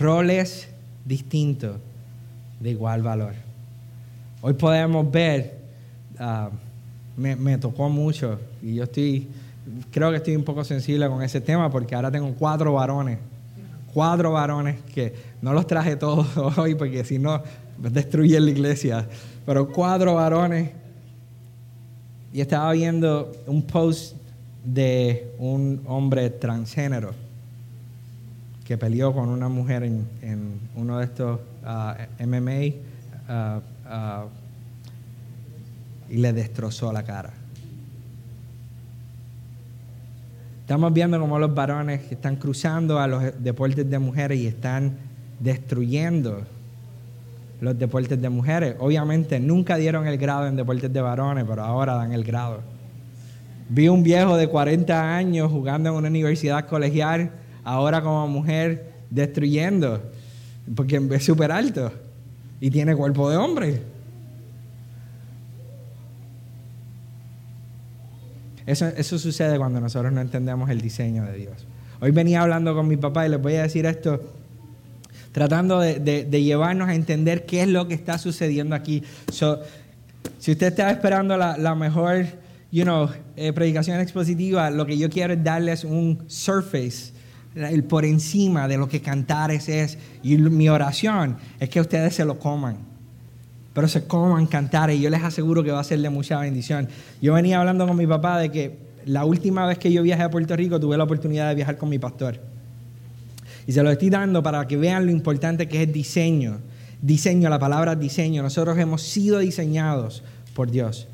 [0.00, 0.68] Roles
[1.04, 1.76] distintos
[2.58, 3.49] de igual valor.
[4.42, 5.58] Hoy podemos ver,
[6.18, 6.50] ah,
[7.16, 9.28] me, me tocó mucho y yo estoy,
[9.90, 13.18] creo que estoy un poco sensible con ese tema porque ahora tengo cuatro varones
[13.92, 17.42] cuatro varones que no los traje todos hoy porque si no
[17.78, 19.06] destruyen la iglesia,
[19.46, 20.70] pero cuatro varones.
[22.32, 24.14] Y estaba viendo un post
[24.64, 27.12] de un hombre transgénero
[28.64, 32.74] que peleó con una mujer en, uno de estos ah, MMA
[33.28, 33.60] ah,
[36.08, 37.32] y le destrozó la cara.
[40.62, 44.96] Estamos viendo cómo los varones están cruzando a los deportes de mujeres y están
[45.40, 46.42] destruyendo
[47.60, 48.76] los deportes de mujeres.
[48.78, 52.60] Obviamente nunca dieron el grado en deportes de varones, pero ahora dan el grado.
[53.68, 57.30] Vi un viejo de 40 años jugando en una universidad colegial,
[57.64, 60.00] ahora como mujer destruyendo,
[60.74, 61.92] porque es súper alto
[62.60, 63.82] y tiene cuerpo de hombre.
[68.66, 71.66] Eso, sucede cuando nosotros no entendemos el diseño de Dios.
[72.00, 74.20] Hoy venía hablando con mi papá y les voy a decir esto,
[75.32, 79.02] tratando de, llevarnos a entender qué es lo que está sucediendo aquí.
[79.30, 82.26] si usted está esperando la, mejor
[82.70, 87.12] you know, eh, predicación expositiva, lo que yo quiero es darles un surface,
[87.54, 89.98] el por encima de lo que cantares es.
[90.22, 92.90] Y mi oración es que ustedes se lo coman
[93.72, 96.88] pero se coman cantar y yo les aseguro que va a ser de mucha bendición.
[97.22, 100.30] Yo venía hablando con mi papá de que la última vez que yo viajé a
[100.30, 102.40] Puerto Rico tuve la oportunidad de viajar con mi pastor.
[103.66, 106.58] Y se lo estoy dando para que vean lo importante que es diseño.
[107.00, 108.42] Diseño, la palabra diseño.
[108.42, 110.22] Nosotros hemos sido diseñados
[110.54, 111.06] por Dios.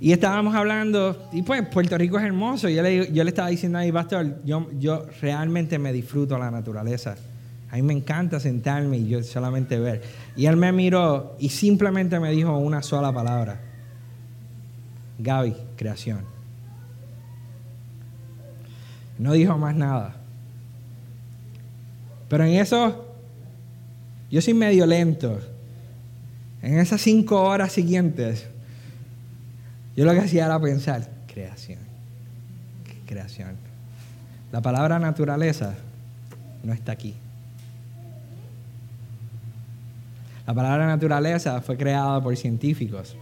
[0.00, 2.70] Y estábamos hablando, y pues Puerto Rico es hermoso.
[2.70, 6.50] Yo le, yo le estaba diciendo a mi pastor, yo, yo realmente me disfruto la
[6.50, 7.16] naturaleza.
[7.70, 10.02] A mí me encanta sentarme y yo solamente ver.
[10.36, 13.60] Y él me miró y simplemente me dijo una sola palabra.
[15.18, 16.24] Gaby, creación.
[19.18, 20.16] No dijo más nada.
[22.30, 23.06] Pero en eso,
[24.30, 25.38] yo soy medio lento.
[26.62, 28.48] En esas cinco horas siguientes,
[30.00, 31.78] yo lo que hacía era pensar, creación,
[33.04, 33.54] creación.
[34.50, 35.74] La palabra naturaleza
[36.64, 37.14] no está aquí.
[40.46, 43.14] La palabra naturaleza fue creada por científicos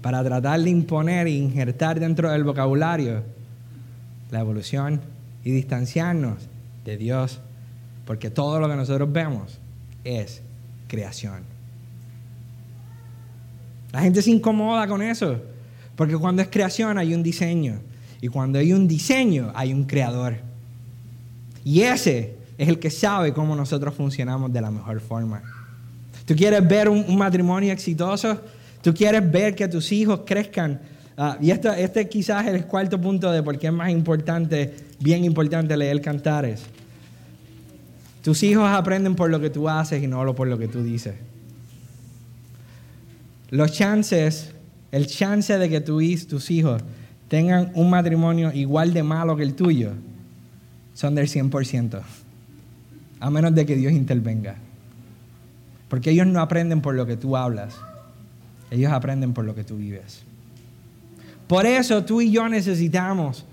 [0.00, 3.22] para tratar de imponer e injertar dentro del vocabulario
[4.30, 5.02] la evolución
[5.44, 6.48] y distanciarnos
[6.86, 7.42] de Dios,
[8.06, 9.58] porque todo lo que nosotros vemos
[10.04, 10.40] es
[10.88, 11.53] creación.
[13.94, 15.40] La gente se incomoda con eso,
[15.94, 17.78] porque cuando es creación hay un diseño,
[18.20, 20.38] y cuando hay un diseño hay un creador.
[21.64, 25.42] Y ese es el que sabe cómo nosotros funcionamos de la mejor forma.
[26.26, 28.40] Tú quieres ver un, matrimonio exitoso.
[28.82, 30.80] Tú quieres ver que tus hijos crezcan.
[31.16, 35.24] Ah, y este, este quizás el cuarto punto de por qué es más importante, bien
[35.24, 36.64] importante leer cantares.
[38.24, 41.14] Tus hijos aprenden por lo que tú haces y no por lo que tú dices.
[43.54, 44.50] Los chances,
[44.90, 46.82] el chance de que tus hijos
[47.28, 49.92] tengan un matrimonio igual de malo que el tuyo,
[50.92, 52.00] son del 100%.
[53.20, 54.56] A menos de que Dios intervenga.
[55.88, 57.76] Porque ellos no aprenden por lo que tú hablas,
[58.72, 60.24] ellos aprenden por lo que tú vives.
[61.46, 63.44] Por eso tú y yo necesitamos,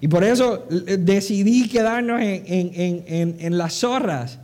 [0.00, 4.38] y por eso eh, decidí quedarnos en, las zorras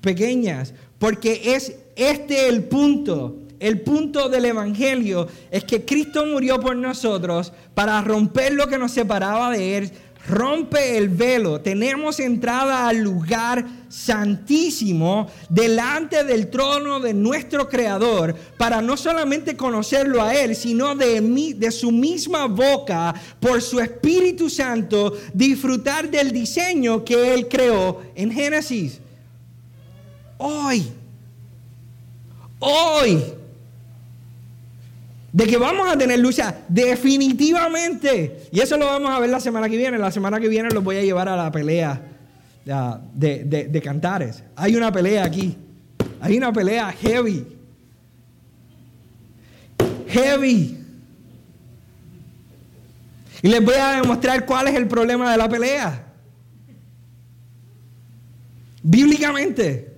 [0.00, 6.74] pequeñas, porque es este el punto el punto del Evangelio es que Cristo murió por
[6.74, 9.92] nosotros para romper lo que nos separaba de Él,
[10.26, 18.80] rompe el velo, tenemos entrada al lugar santísimo delante del trono de nuestro Creador para
[18.80, 21.20] no solamente conocerlo a Él, sino de,
[21.56, 28.30] de su misma boca, por su Espíritu Santo, disfrutar del diseño que Él creó en
[28.30, 29.00] Génesis.
[30.38, 30.86] Hoy,
[32.58, 33.22] hoy,
[35.32, 38.48] de que vamos a tener lucha, definitivamente.
[38.50, 39.96] Y eso lo vamos a ver la semana que viene.
[39.98, 42.02] La semana que viene los voy a llevar a la pelea
[43.14, 44.42] de, de, cantares.
[44.56, 45.56] Hay una pelea aquí.
[46.20, 47.46] Hay una pelea heavy.
[50.08, 50.78] Heavy.
[53.42, 56.06] Y les voy a demostrar cuál es el problema de la pelea.
[58.82, 59.94] Bíblicamente.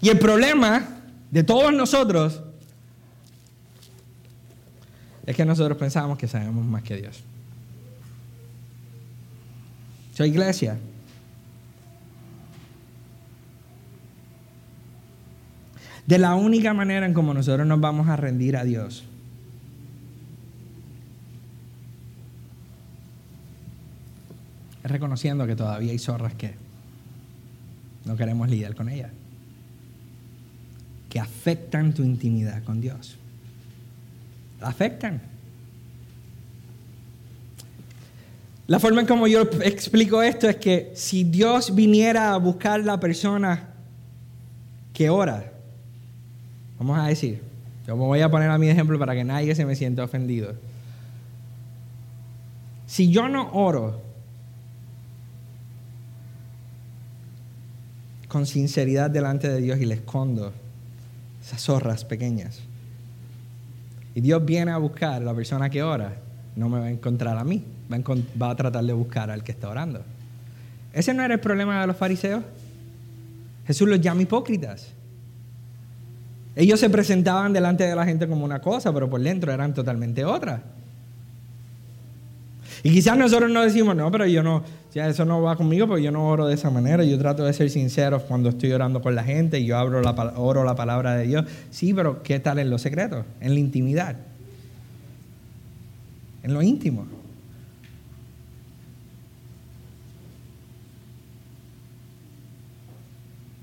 [0.00, 0.95] Y el problema
[1.30, 2.42] de todos nosotros
[5.26, 7.22] es que nosotros pensamos que sabemos más que Dios.
[10.14, 10.78] Soy iglesia.
[16.06, 19.04] De la única manera en como nosotros nos vamos a rendir a Dios
[24.84, 26.54] es reconociendo que todavía hay zorras que
[28.04, 29.10] no queremos lidiar con ellas
[31.18, 33.16] afectan tu intimidad con Dios.
[34.60, 35.20] Afectan.
[38.66, 42.98] La forma en como yo explico esto es que si Dios viniera a buscar la
[42.98, 43.68] persona
[44.92, 45.52] que ora,
[46.78, 47.40] vamos a decir,
[47.86, 50.54] yo me voy a poner a mi ejemplo para que nadie se me sienta ofendido.
[52.86, 54.00] Si yo no oro
[58.26, 60.52] con sinceridad delante de Dios y le escondo
[61.46, 62.58] esas zorras pequeñas.
[64.16, 66.16] Y Dios viene a buscar a la persona que ora,
[66.56, 68.02] no me va a encontrar a mí, va a,
[68.42, 70.02] va a tratar de buscar al que está orando.
[70.92, 72.42] Ese no era el problema de los fariseos.
[73.64, 74.88] Jesús los llama hipócritas.
[76.56, 80.24] Ellos se presentaban delante de la gente como una cosa, pero por dentro eran totalmente
[80.24, 80.62] otra.
[82.82, 84.62] Y quizás nosotros no decimos, no, pero yo no,
[84.94, 87.04] ya eso no va conmigo porque yo no oro de esa manera.
[87.04, 90.64] Yo trato de ser sincero cuando estoy orando con la gente yo abro la, oro
[90.64, 91.44] la palabra de Dios.
[91.70, 93.24] Sí, pero ¿qué tal en los secretos?
[93.40, 94.16] En la intimidad.
[96.42, 97.06] En lo íntimo.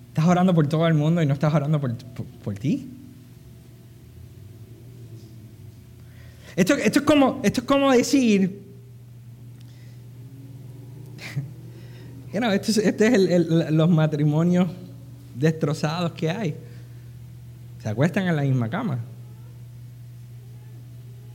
[0.10, 1.96] Estás orando por todo el mundo y no estás orando por,
[2.44, 2.88] por, ti.
[6.56, 8.63] Esto, esto, es como, esto es como decir,
[12.34, 14.68] este, este es los matrimonios
[15.36, 16.56] destrozados que hay.
[17.82, 19.00] Se acuestan en la misma cama,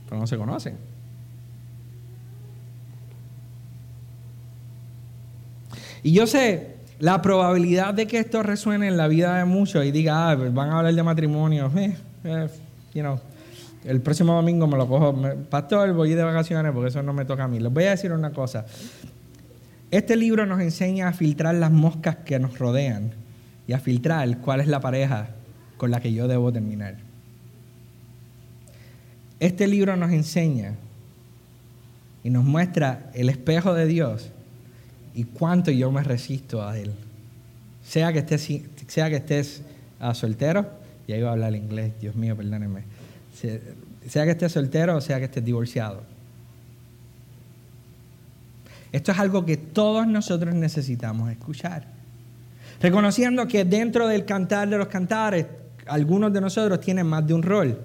[0.05, 0.77] pero no se conocen.
[6.03, 9.91] Y yo sé la probabilidad de que esto resuene en la vida de muchos y
[9.91, 12.49] diga, ah, pues van a hablar de matrimonio, eh, eh,
[13.85, 15.15] el próximo domingo me lo cojo,
[15.49, 17.59] pastor, voy de vacaciones porque eso no me toca a mí.
[17.59, 18.65] Les voy a decir una cosa.
[19.91, 23.11] Este libro nos enseña a filtrar las moscas que nos rodean
[23.67, 25.29] y a filtrar cuál es la pareja
[25.77, 26.97] con la que yo debo terminar.
[29.39, 30.75] Este libro nos enseña
[32.23, 34.29] y nos muestra el espejo de Dios
[35.15, 36.91] y cuánto yo me resisto a Él.
[37.83, 38.47] Sea que estés,
[38.87, 39.63] sea que estés
[39.99, 40.69] ah, soltero,
[41.07, 42.83] y ahí voy a hablar inglés, Dios mío, perdónenme.
[44.07, 46.03] Sea que estés soltero o sea que estés divorciado.
[48.91, 51.85] Esto es algo que todos nosotros necesitamos escuchar.
[52.81, 55.45] Reconociendo que dentro del cantar de los cantares,
[55.85, 57.79] algunos de nosotros tienen más de un rol.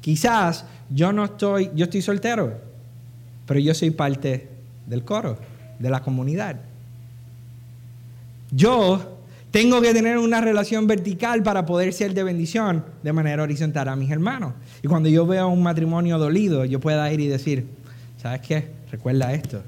[0.00, 2.52] Quizás yo no estoy, yo estoy soltero,
[3.46, 4.48] pero yo soy parte
[4.86, 5.38] del coro,
[5.78, 6.56] de la comunidad.
[8.50, 9.18] Yo
[9.50, 13.96] tengo que tener una relación vertical para poder ser de bendición de manera horizontal a
[13.96, 14.54] mis hermanos.
[14.82, 17.66] Y cuando yo veo un matrimonio dolido, yo pueda ir y decir,
[18.20, 18.68] ¿sabes qué?
[18.90, 19.62] Recuerda esto.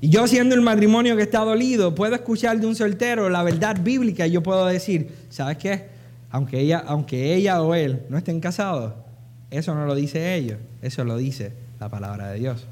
[0.00, 3.76] Y yo siendo el matrimonio que está dolido, puedo escuchar de un soltero la verdad
[3.80, 5.86] bíblica y yo puedo decir, ¿sabes qué?
[6.30, 8.92] Aunque ella, aunque ella o él no estén casados,
[9.50, 12.64] eso no lo dice ellos, eso lo dice la palabra de Dios.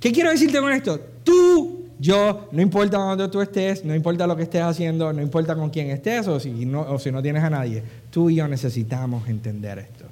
[0.00, 0.98] ¿Qué quiero decirte con esto?
[1.24, 5.56] Tú, yo, no importa dónde tú estés, no importa lo que estés haciendo, no importa
[5.56, 8.48] con quién estés o si no, o si no tienes a nadie, tú y yo
[8.48, 10.04] necesitamos entender esto.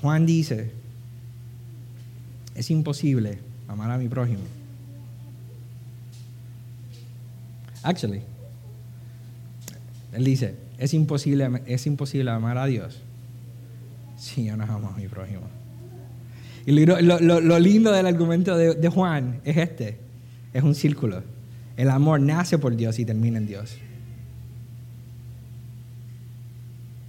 [0.00, 0.79] Juan dice,
[2.54, 3.38] es imposible
[3.68, 4.42] amar a mi prójimo.
[7.82, 8.22] Actually,
[10.12, 13.00] él dice, es imposible, es imposible amar a Dios
[14.18, 15.42] si yo no amo a mi prójimo.
[16.66, 19.98] Y lo, lindo del argumento de, de Juan es este,
[20.52, 21.22] es un círculo.
[21.76, 23.78] El amor nace por Dios y termina en Dios.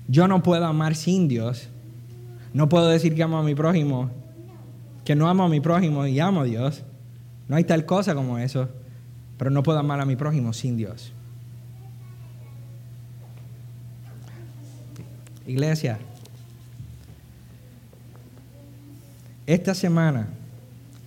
[0.07, 1.67] Yo no puedo amar sin Dios.
[2.53, 4.09] No puedo decir que amo a mi prójimo,
[5.03, 6.83] que no amo a mi prójimo y amo a Dios.
[7.47, 8.69] No hay tal cosa como eso.
[9.37, 11.11] Pero no puedo amar a mi prójimo sin Dios.
[15.47, 15.97] Iglesia,
[19.47, 20.27] esta semana,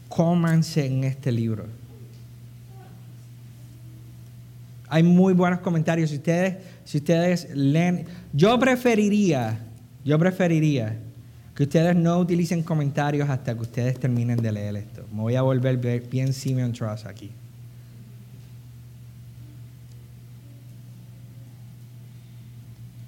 [0.08, 1.66] cómanse en este libro.
[4.88, 6.10] Hay muy buenos comentarios.
[6.10, 9.60] Si ustedes, si ustedes leen, yo preferiría,
[10.04, 10.98] yo preferiría
[11.54, 15.06] que ustedes no utilicen comentarios hasta que ustedes terminen de leer esto.
[15.12, 15.78] Me voy a volver
[16.08, 17.30] bien Simeon Trust aquí.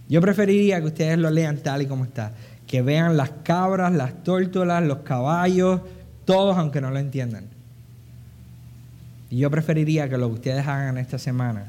[0.09, 2.32] Yo preferiría que ustedes lo lean tal y como está.
[2.68, 5.80] Que vean las cabras, las tórtolas, los caballos,
[6.24, 7.47] todos aunque no lo entiendan.
[9.30, 11.66] Y yo preferiría que lo que ustedes hagan esta semana.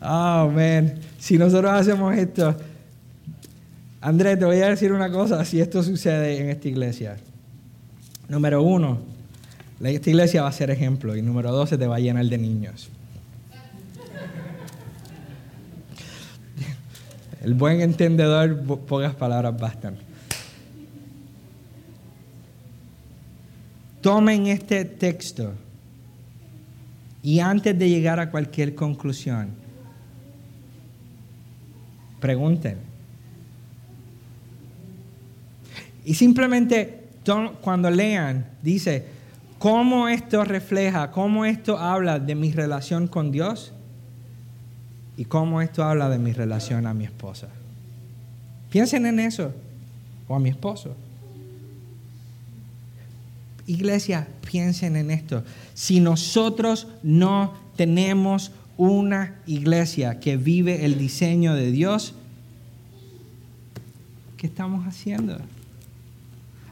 [0.00, 0.94] Oh, man.
[1.18, 2.54] Si nosotros hacemos esto.
[4.00, 7.16] Andrés, te voy a decir una cosa si esto sucede en esta iglesia.
[8.28, 9.00] Número uno,
[9.82, 11.16] esta iglesia va a ser ejemplo.
[11.16, 12.90] Y número dos, se te va a llenar de niños.
[17.42, 19.96] El buen entendedor, pocas palabras bastan.
[24.00, 25.54] Tomen este texto
[27.22, 29.50] y antes de llegar a cualquier conclusión,
[32.20, 32.87] pregunten.
[36.08, 37.04] Y simplemente
[37.60, 39.04] cuando lean, dice,
[39.58, 43.72] ¿cómo esto refleja, cómo esto habla de mi relación con Dios?
[45.18, 47.48] y cómo esto habla de mi relación a mi esposa.
[48.70, 49.52] Piensen en eso,
[50.28, 50.94] o a mi esposo.
[53.66, 55.42] Iglesia, piensen en esto.
[55.74, 62.14] Si nosotros no tenemos una iglesia que vive el diseño de Dios,
[64.36, 65.36] ¿qué estamos haciendo?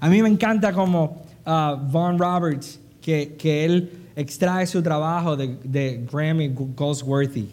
[0.07, 6.46] A mí me encanta como uh, Roberts, que, él extrae su trabajo de, de Grammy
[6.46, 7.48] Goldsworthy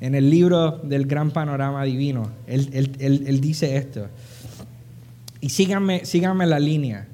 [0.00, 4.06] en el libro del gran panorama divino, él, dice esto.
[5.40, 7.08] Y síganme, síganme la línea.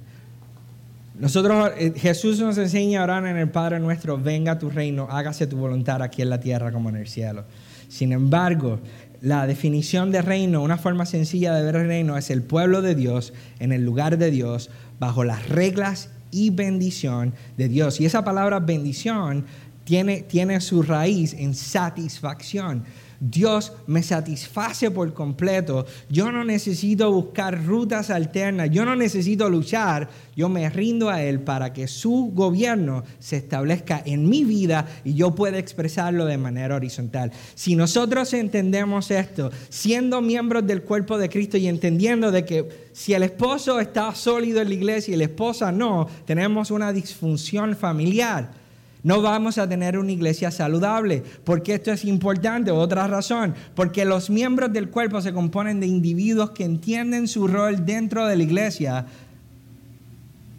[1.19, 5.47] Nosotros, eh, Jesús nos enseña a orar en el Padre nuestro, venga tu reino, hágase
[5.47, 7.45] tu voluntad aquí en la tierra como en el cielo.
[7.89, 8.81] Sin embargo,
[9.25, 12.95] la definición de reino, una forma sencilla de ver el reino, es el pueblo de
[12.95, 14.69] Dios en el lugar de Dios,
[15.01, 18.03] bajo las reglas y bendición de Dios.
[18.03, 19.47] Y esa palabra bendición
[19.85, 22.85] tiene, su raíz en satisfacción.
[23.21, 25.87] Dios me satisface por completo.
[26.09, 28.71] Yo no necesito buscar rutas alternas.
[28.71, 30.09] Yo no necesito luchar.
[30.37, 35.15] Yo me rindo a Él para que su gobierno se establezca en mi vida y
[35.15, 37.33] yo pueda expresarlo de manera horizontal.
[37.55, 43.15] Si nosotros entendemos esto, siendo miembros del cuerpo de Cristo y entendiendo de que si
[43.15, 48.64] el esposo está sólido en la iglesia y la esposa no, tenemos una disfunción familiar
[49.05, 51.23] no vamos a tener una iglesia saludable.
[51.45, 52.71] porque esto es importante?
[52.73, 57.85] Otra razón, porque los miembros del cuerpo se componen de individuos que entienden su rol
[57.87, 59.07] dentro de la iglesia.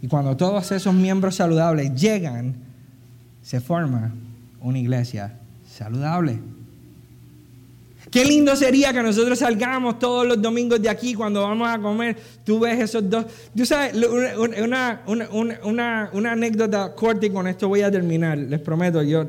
[0.01, 2.55] Y cuando todos esos miembros saludables llegan,
[3.41, 4.13] se forma
[4.61, 6.39] una iglesia saludable.
[8.11, 12.15] Qué lindo sería que nosotros salgamos todos los domingos de aquí cuando vamos a comer.
[12.43, 13.25] Tú ves esos dos.
[13.55, 13.95] Tú sabes,
[14.67, 15.01] una,
[15.63, 18.37] una, anécdota corta y con esto voy a terminar.
[18.37, 19.25] Les prometo, yo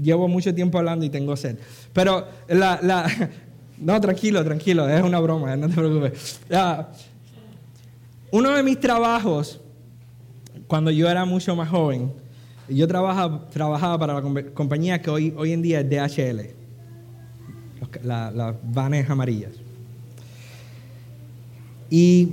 [0.00, 1.58] llevo mucho tiempo hablando y tengo sed.
[1.92, 2.78] Pero la.
[2.82, 3.30] la
[3.78, 6.40] no, tranquilo, tranquilo, es una broma, no te preocupes.
[8.30, 9.60] uno de mis trabajos,
[10.68, 12.12] cuando yo era mucho más joven,
[12.68, 14.22] yo trabajaba, trabajaba para la
[14.54, 16.61] compañía que hoy, hoy en día es DHL
[18.02, 19.52] las vanes amarillas.
[21.90, 22.30] Y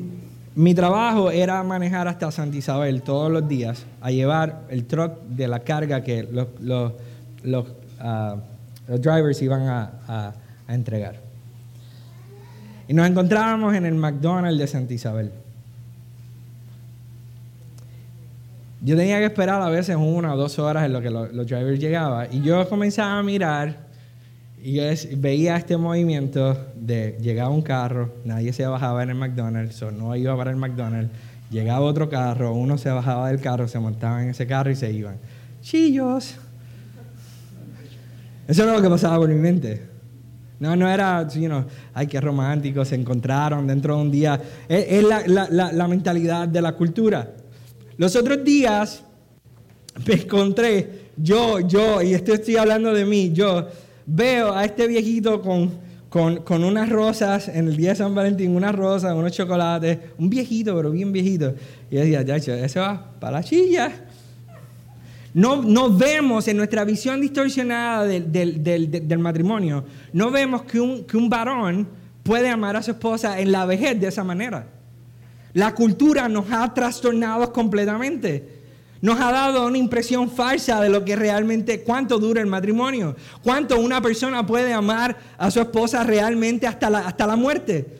[0.56, 5.48] mi trabajo era manejar hasta Santa Isabel todos los días a llevar el truck de
[5.48, 6.48] la carga que los,
[7.44, 7.66] los,
[8.00, 8.38] ah,
[8.88, 10.34] drivers iban a,
[10.68, 11.16] entregar.
[12.88, 15.32] Y nos encontrábamos en el McDonald's de Santa Isabel.
[18.82, 21.48] Yo tenía que esperar a veces una o dos horas en lo que los, los
[21.48, 22.28] drivers llegaban.
[22.32, 23.89] Y yo comenzaba a mirar
[24.62, 24.84] y yo
[25.18, 30.16] veía este movimiento de llegaba un carro, nadie se bajaba en el McDonald's, o no
[30.16, 31.12] iba para el McDonald's,
[31.50, 34.92] llegaba otro carro, uno se bajaba del carro, se montaba en ese carro y se
[34.92, 35.18] iban.
[35.62, 36.36] Chillos.
[38.48, 39.88] Eso es lo que pasaba por mi mente.
[40.60, 44.42] No, no era, you know, ay, qué románticos, se encontraron dentro de un día.
[44.68, 47.32] Es, la, mentalidad de la cultura.
[47.96, 49.04] Los otros días
[50.06, 53.68] me encontré, yo, yo, y esto estoy hablando de mí, yo
[54.10, 55.72] veo a este viejito con,
[56.10, 60.76] con, unas rosas en el día de San Valentín, unas rosas, unos chocolates, un viejito,
[60.76, 61.54] pero bien viejito.
[61.92, 63.92] Y yo decía, ya, ese va para la chilla.
[65.34, 71.88] No, vemos en nuestra visión distorsionada del, matrimonio, no vemos que un, que un varón
[72.24, 74.68] puede amar a su esposa en la vejez de esa manera.
[75.54, 78.59] La cultura nos ha trastornado completamente.
[79.02, 83.80] Nos ha dado una impresión falsa de lo que realmente, cuánto dura el matrimonio, cuánto
[83.80, 88.00] una persona puede amar a su esposa realmente hasta la, hasta la muerte.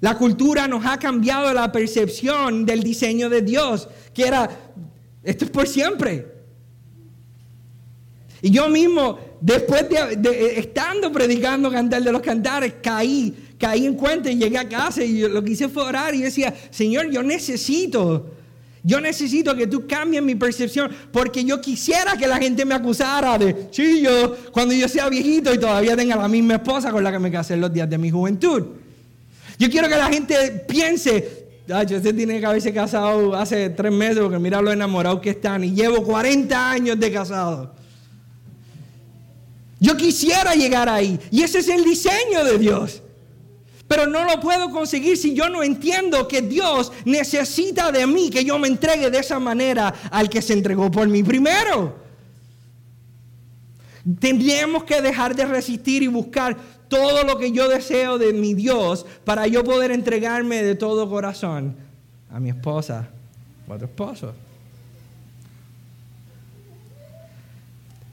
[0.00, 4.50] La cultura nos ha cambiado la percepción del diseño de Dios, que era,
[5.22, 6.26] esto es por siempre.
[8.40, 14.28] Y yo mismo, después de, estando predicando Cantar de los Cantares, caí, caí en cuenta
[14.28, 18.34] y llegué a casa y lo que hice fue orar y decía, Señor, yo necesito,
[18.84, 23.38] yo necesito que tú cambies mi percepción porque yo quisiera que la gente me acusara
[23.38, 27.18] de chillo cuando yo sea viejito y todavía tenga la misma esposa con la que
[27.18, 28.64] me casé en los días de mi juventud.
[29.58, 34.18] Yo quiero que la gente piense, Ay, usted tiene que haberse casado hace tres meses
[34.18, 37.72] porque mira lo enamorado que están y llevo 40 años de casado.
[39.78, 41.18] Yo quisiera llegar ahí.
[41.30, 43.01] Y ese es el diseño de Dios.
[43.88, 48.44] Pero no lo puedo conseguir si yo no entiendo que Dios necesita de mí que
[48.44, 51.96] yo me entregue de esa manera al que se entregó por mí primero.
[54.18, 56.56] Tendríamos que dejar de resistir y buscar
[56.88, 61.76] todo lo que yo deseo de mi Dios para yo poder entregarme de todo corazón
[62.30, 63.08] a mi esposa
[63.68, 64.34] o a tu esposo.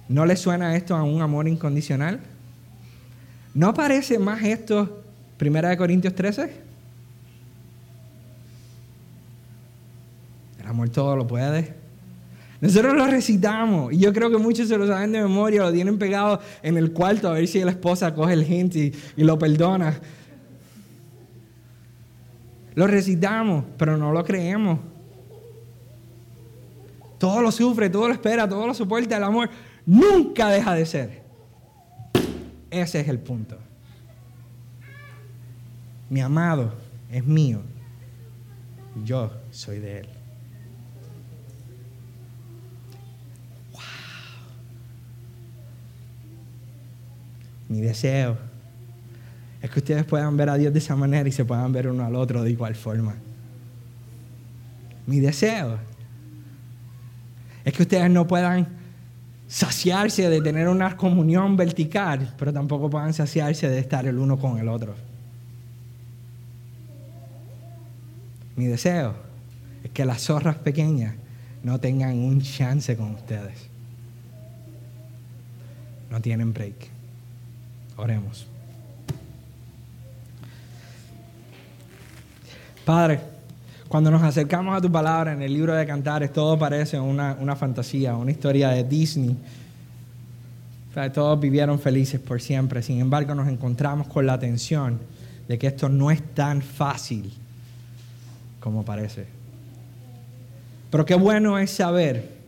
[0.10, 2.20] ¿No le suena esto a un amor incondicional?
[3.54, 4.99] ¿No parece más esto
[5.40, 6.52] Primera de Corintios 13?
[10.60, 11.74] El amor todo lo puede.
[12.62, 15.98] Nosotros lo recitamos y yo creo que muchos se lo saben de memoria, lo tienen
[15.98, 19.40] pegado en el cuarto a ver si la esposa coge el hint y, y lo
[19.40, 20.00] perdona.
[22.76, 24.80] Lo recitamos, pero no lo creemos.
[27.18, 29.18] Todo lo sufre, todo lo espera, todo lo soporta.
[29.18, 29.50] El amor
[29.90, 31.24] Nunca deja de ser.
[32.70, 33.58] Ese es el punto.
[36.10, 36.74] Mi amado
[37.12, 37.62] es mío.
[39.06, 40.10] Yo soy de él.
[47.70, 48.36] Mi deseo
[49.62, 52.04] es que ustedes puedan ver a Dios de esa manera y se puedan ver uno
[52.04, 53.14] al otro de igual forma.
[55.06, 55.78] Mi deseo
[57.64, 58.68] es que ustedes no puedan
[59.48, 64.58] saciarse de tener una comunión vertical, pero tampoco puedan saciarse de estar el uno con
[64.58, 65.09] el otro.
[68.60, 69.14] Mi deseo
[69.86, 71.16] es que las zorras pequeñas
[71.64, 73.70] no tengan un chance con ustedes.
[76.12, 76.76] No tienen break.
[77.96, 78.48] Oremos.
[82.84, 83.22] Padre,
[83.88, 87.56] cuando nos acercamos a tu palabra en el libro de Cantares, todo parece una, una
[87.56, 89.38] fantasía, una historia de Disney.
[91.14, 92.84] todos vivieron felices por siempre.
[92.84, 95.00] Sin embargo, nos encontramos con la tensión
[95.48, 97.32] de que esto no es tan fácil
[98.60, 99.26] como parece.
[100.92, 102.40] Pero qué bueno es saber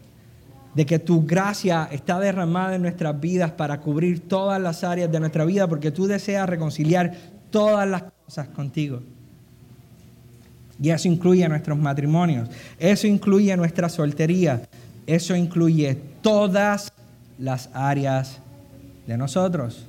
[0.73, 5.19] de que tu gracia está derramada en nuestras vidas para cubrir todas las áreas de
[5.19, 7.13] nuestra vida, porque tú deseas reconciliar
[7.49, 9.01] todas las cosas contigo.
[10.81, 12.49] Y eso incluye nuestros matrimonios,
[12.79, 14.63] eso incluye nuestra soltería,
[15.05, 16.91] eso incluye todas
[17.37, 18.39] las áreas
[19.05, 19.85] de nosotros.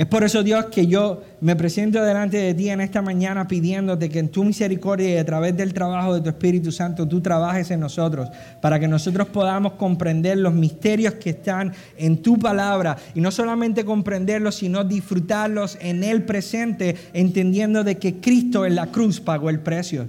[0.00, 4.08] Es por eso, Dios, que yo me presento delante de ti en esta mañana pidiéndote
[4.08, 7.70] que en tu misericordia y a través del trabajo de tu Espíritu Santo tú trabajes
[7.70, 8.30] en nosotros,
[8.62, 13.84] para que nosotros podamos comprender los misterios que están en tu palabra y no solamente
[13.84, 19.60] comprenderlos, sino disfrutarlos en el presente, entendiendo de que Cristo en la cruz pagó el
[19.60, 20.08] precio.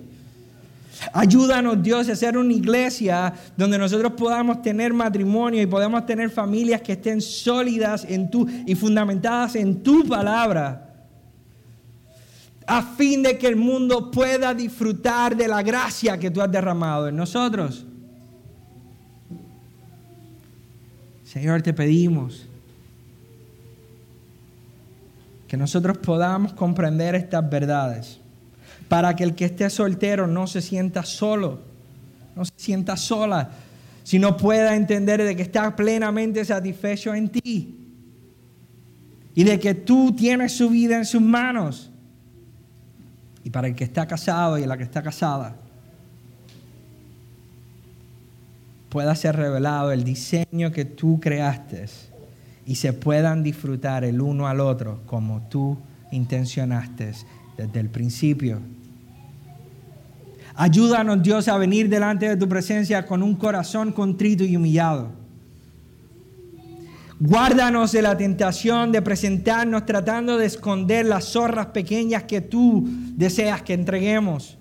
[1.14, 6.82] Ayúdanos, Dios, a hacer una iglesia donde nosotros podamos tener matrimonio y podamos tener familias
[6.82, 10.88] que estén sólidas en tu, y fundamentadas en tu palabra.
[12.68, 17.08] A fin de que el mundo pueda disfrutar de la gracia que tú has derramado
[17.08, 17.86] en nosotros.
[21.24, 22.48] Señor, te pedimos
[25.48, 28.21] que nosotros podamos comprender estas verdades
[28.92, 31.62] para que el que esté soltero no se sienta solo,
[32.36, 33.52] no se sienta sola,
[34.04, 37.88] si no pueda entender de que está plenamente satisfecho en ti
[39.34, 41.90] y de que tú tienes su vida en sus manos.
[43.46, 45.56] Y para el que está casado y la que está casada,
[48.90, 51.86] pueda ser revelado el diseño que tú creaste
[52.66, 55.78] y se puedan disfrutar el uno al otro como tú
[56.12, 57.14] intencionaste
[57.56, 58.60] desde el principio.
[60.62, 65.12] Ayúdanos Dios a venir delante de tu presencia con un corazón contrito y humillado.
[67.20, 73.64] Guárdanos de la tentación de presentarnos tratando de esconder las zorras pequeñas que tú deseas
[73.64, 74.60] que entreguemos.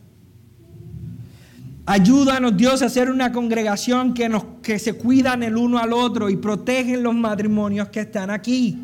[1.84, 6.30] Ayúdanos, Dios, a ser una congregación que, nos, que se cuidan el uno al otro
[6.30, 8.78] y protegen los matrimonios que están aquí.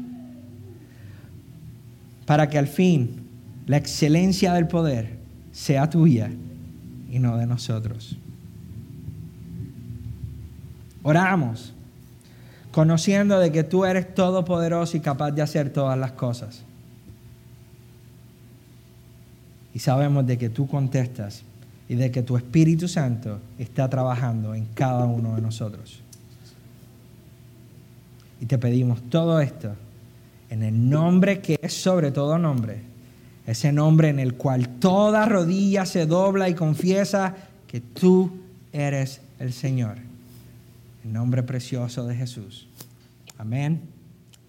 [2.27, 3.23] Para que al fin
[3.65, 5.17] la excelencia del poder
[5.51, 6.31] sea tuya
[7.17, 8.15] y no de nosotros.
[11.03, 11.73] Oramos,
[12.73, 16.63] conociendo de que tú eres todopoderoso y capaz de hacer todas las cosas.
[19.73, 21.43] Y sabemos de que tú contestas
[21.89, 26.01] y de que tu Espíritu Santo está trabajando en cada uno de nosotros.
[28.43, 29.75] Y te pedimos todo esto
[30.51, 32.83] en el nombre que es sobre todo nombre,
[33.47, 37.35] ese nombre en el cual toda rodilla se dobla y confiesa
[37.67, 38.31] que tú
[38.73, 39.99] eres el Señor.
[41.05, 42.67] El nombre precioso de Jesús.
[43.39, 43.81] Amén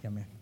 [0.04, 0.37] y amén.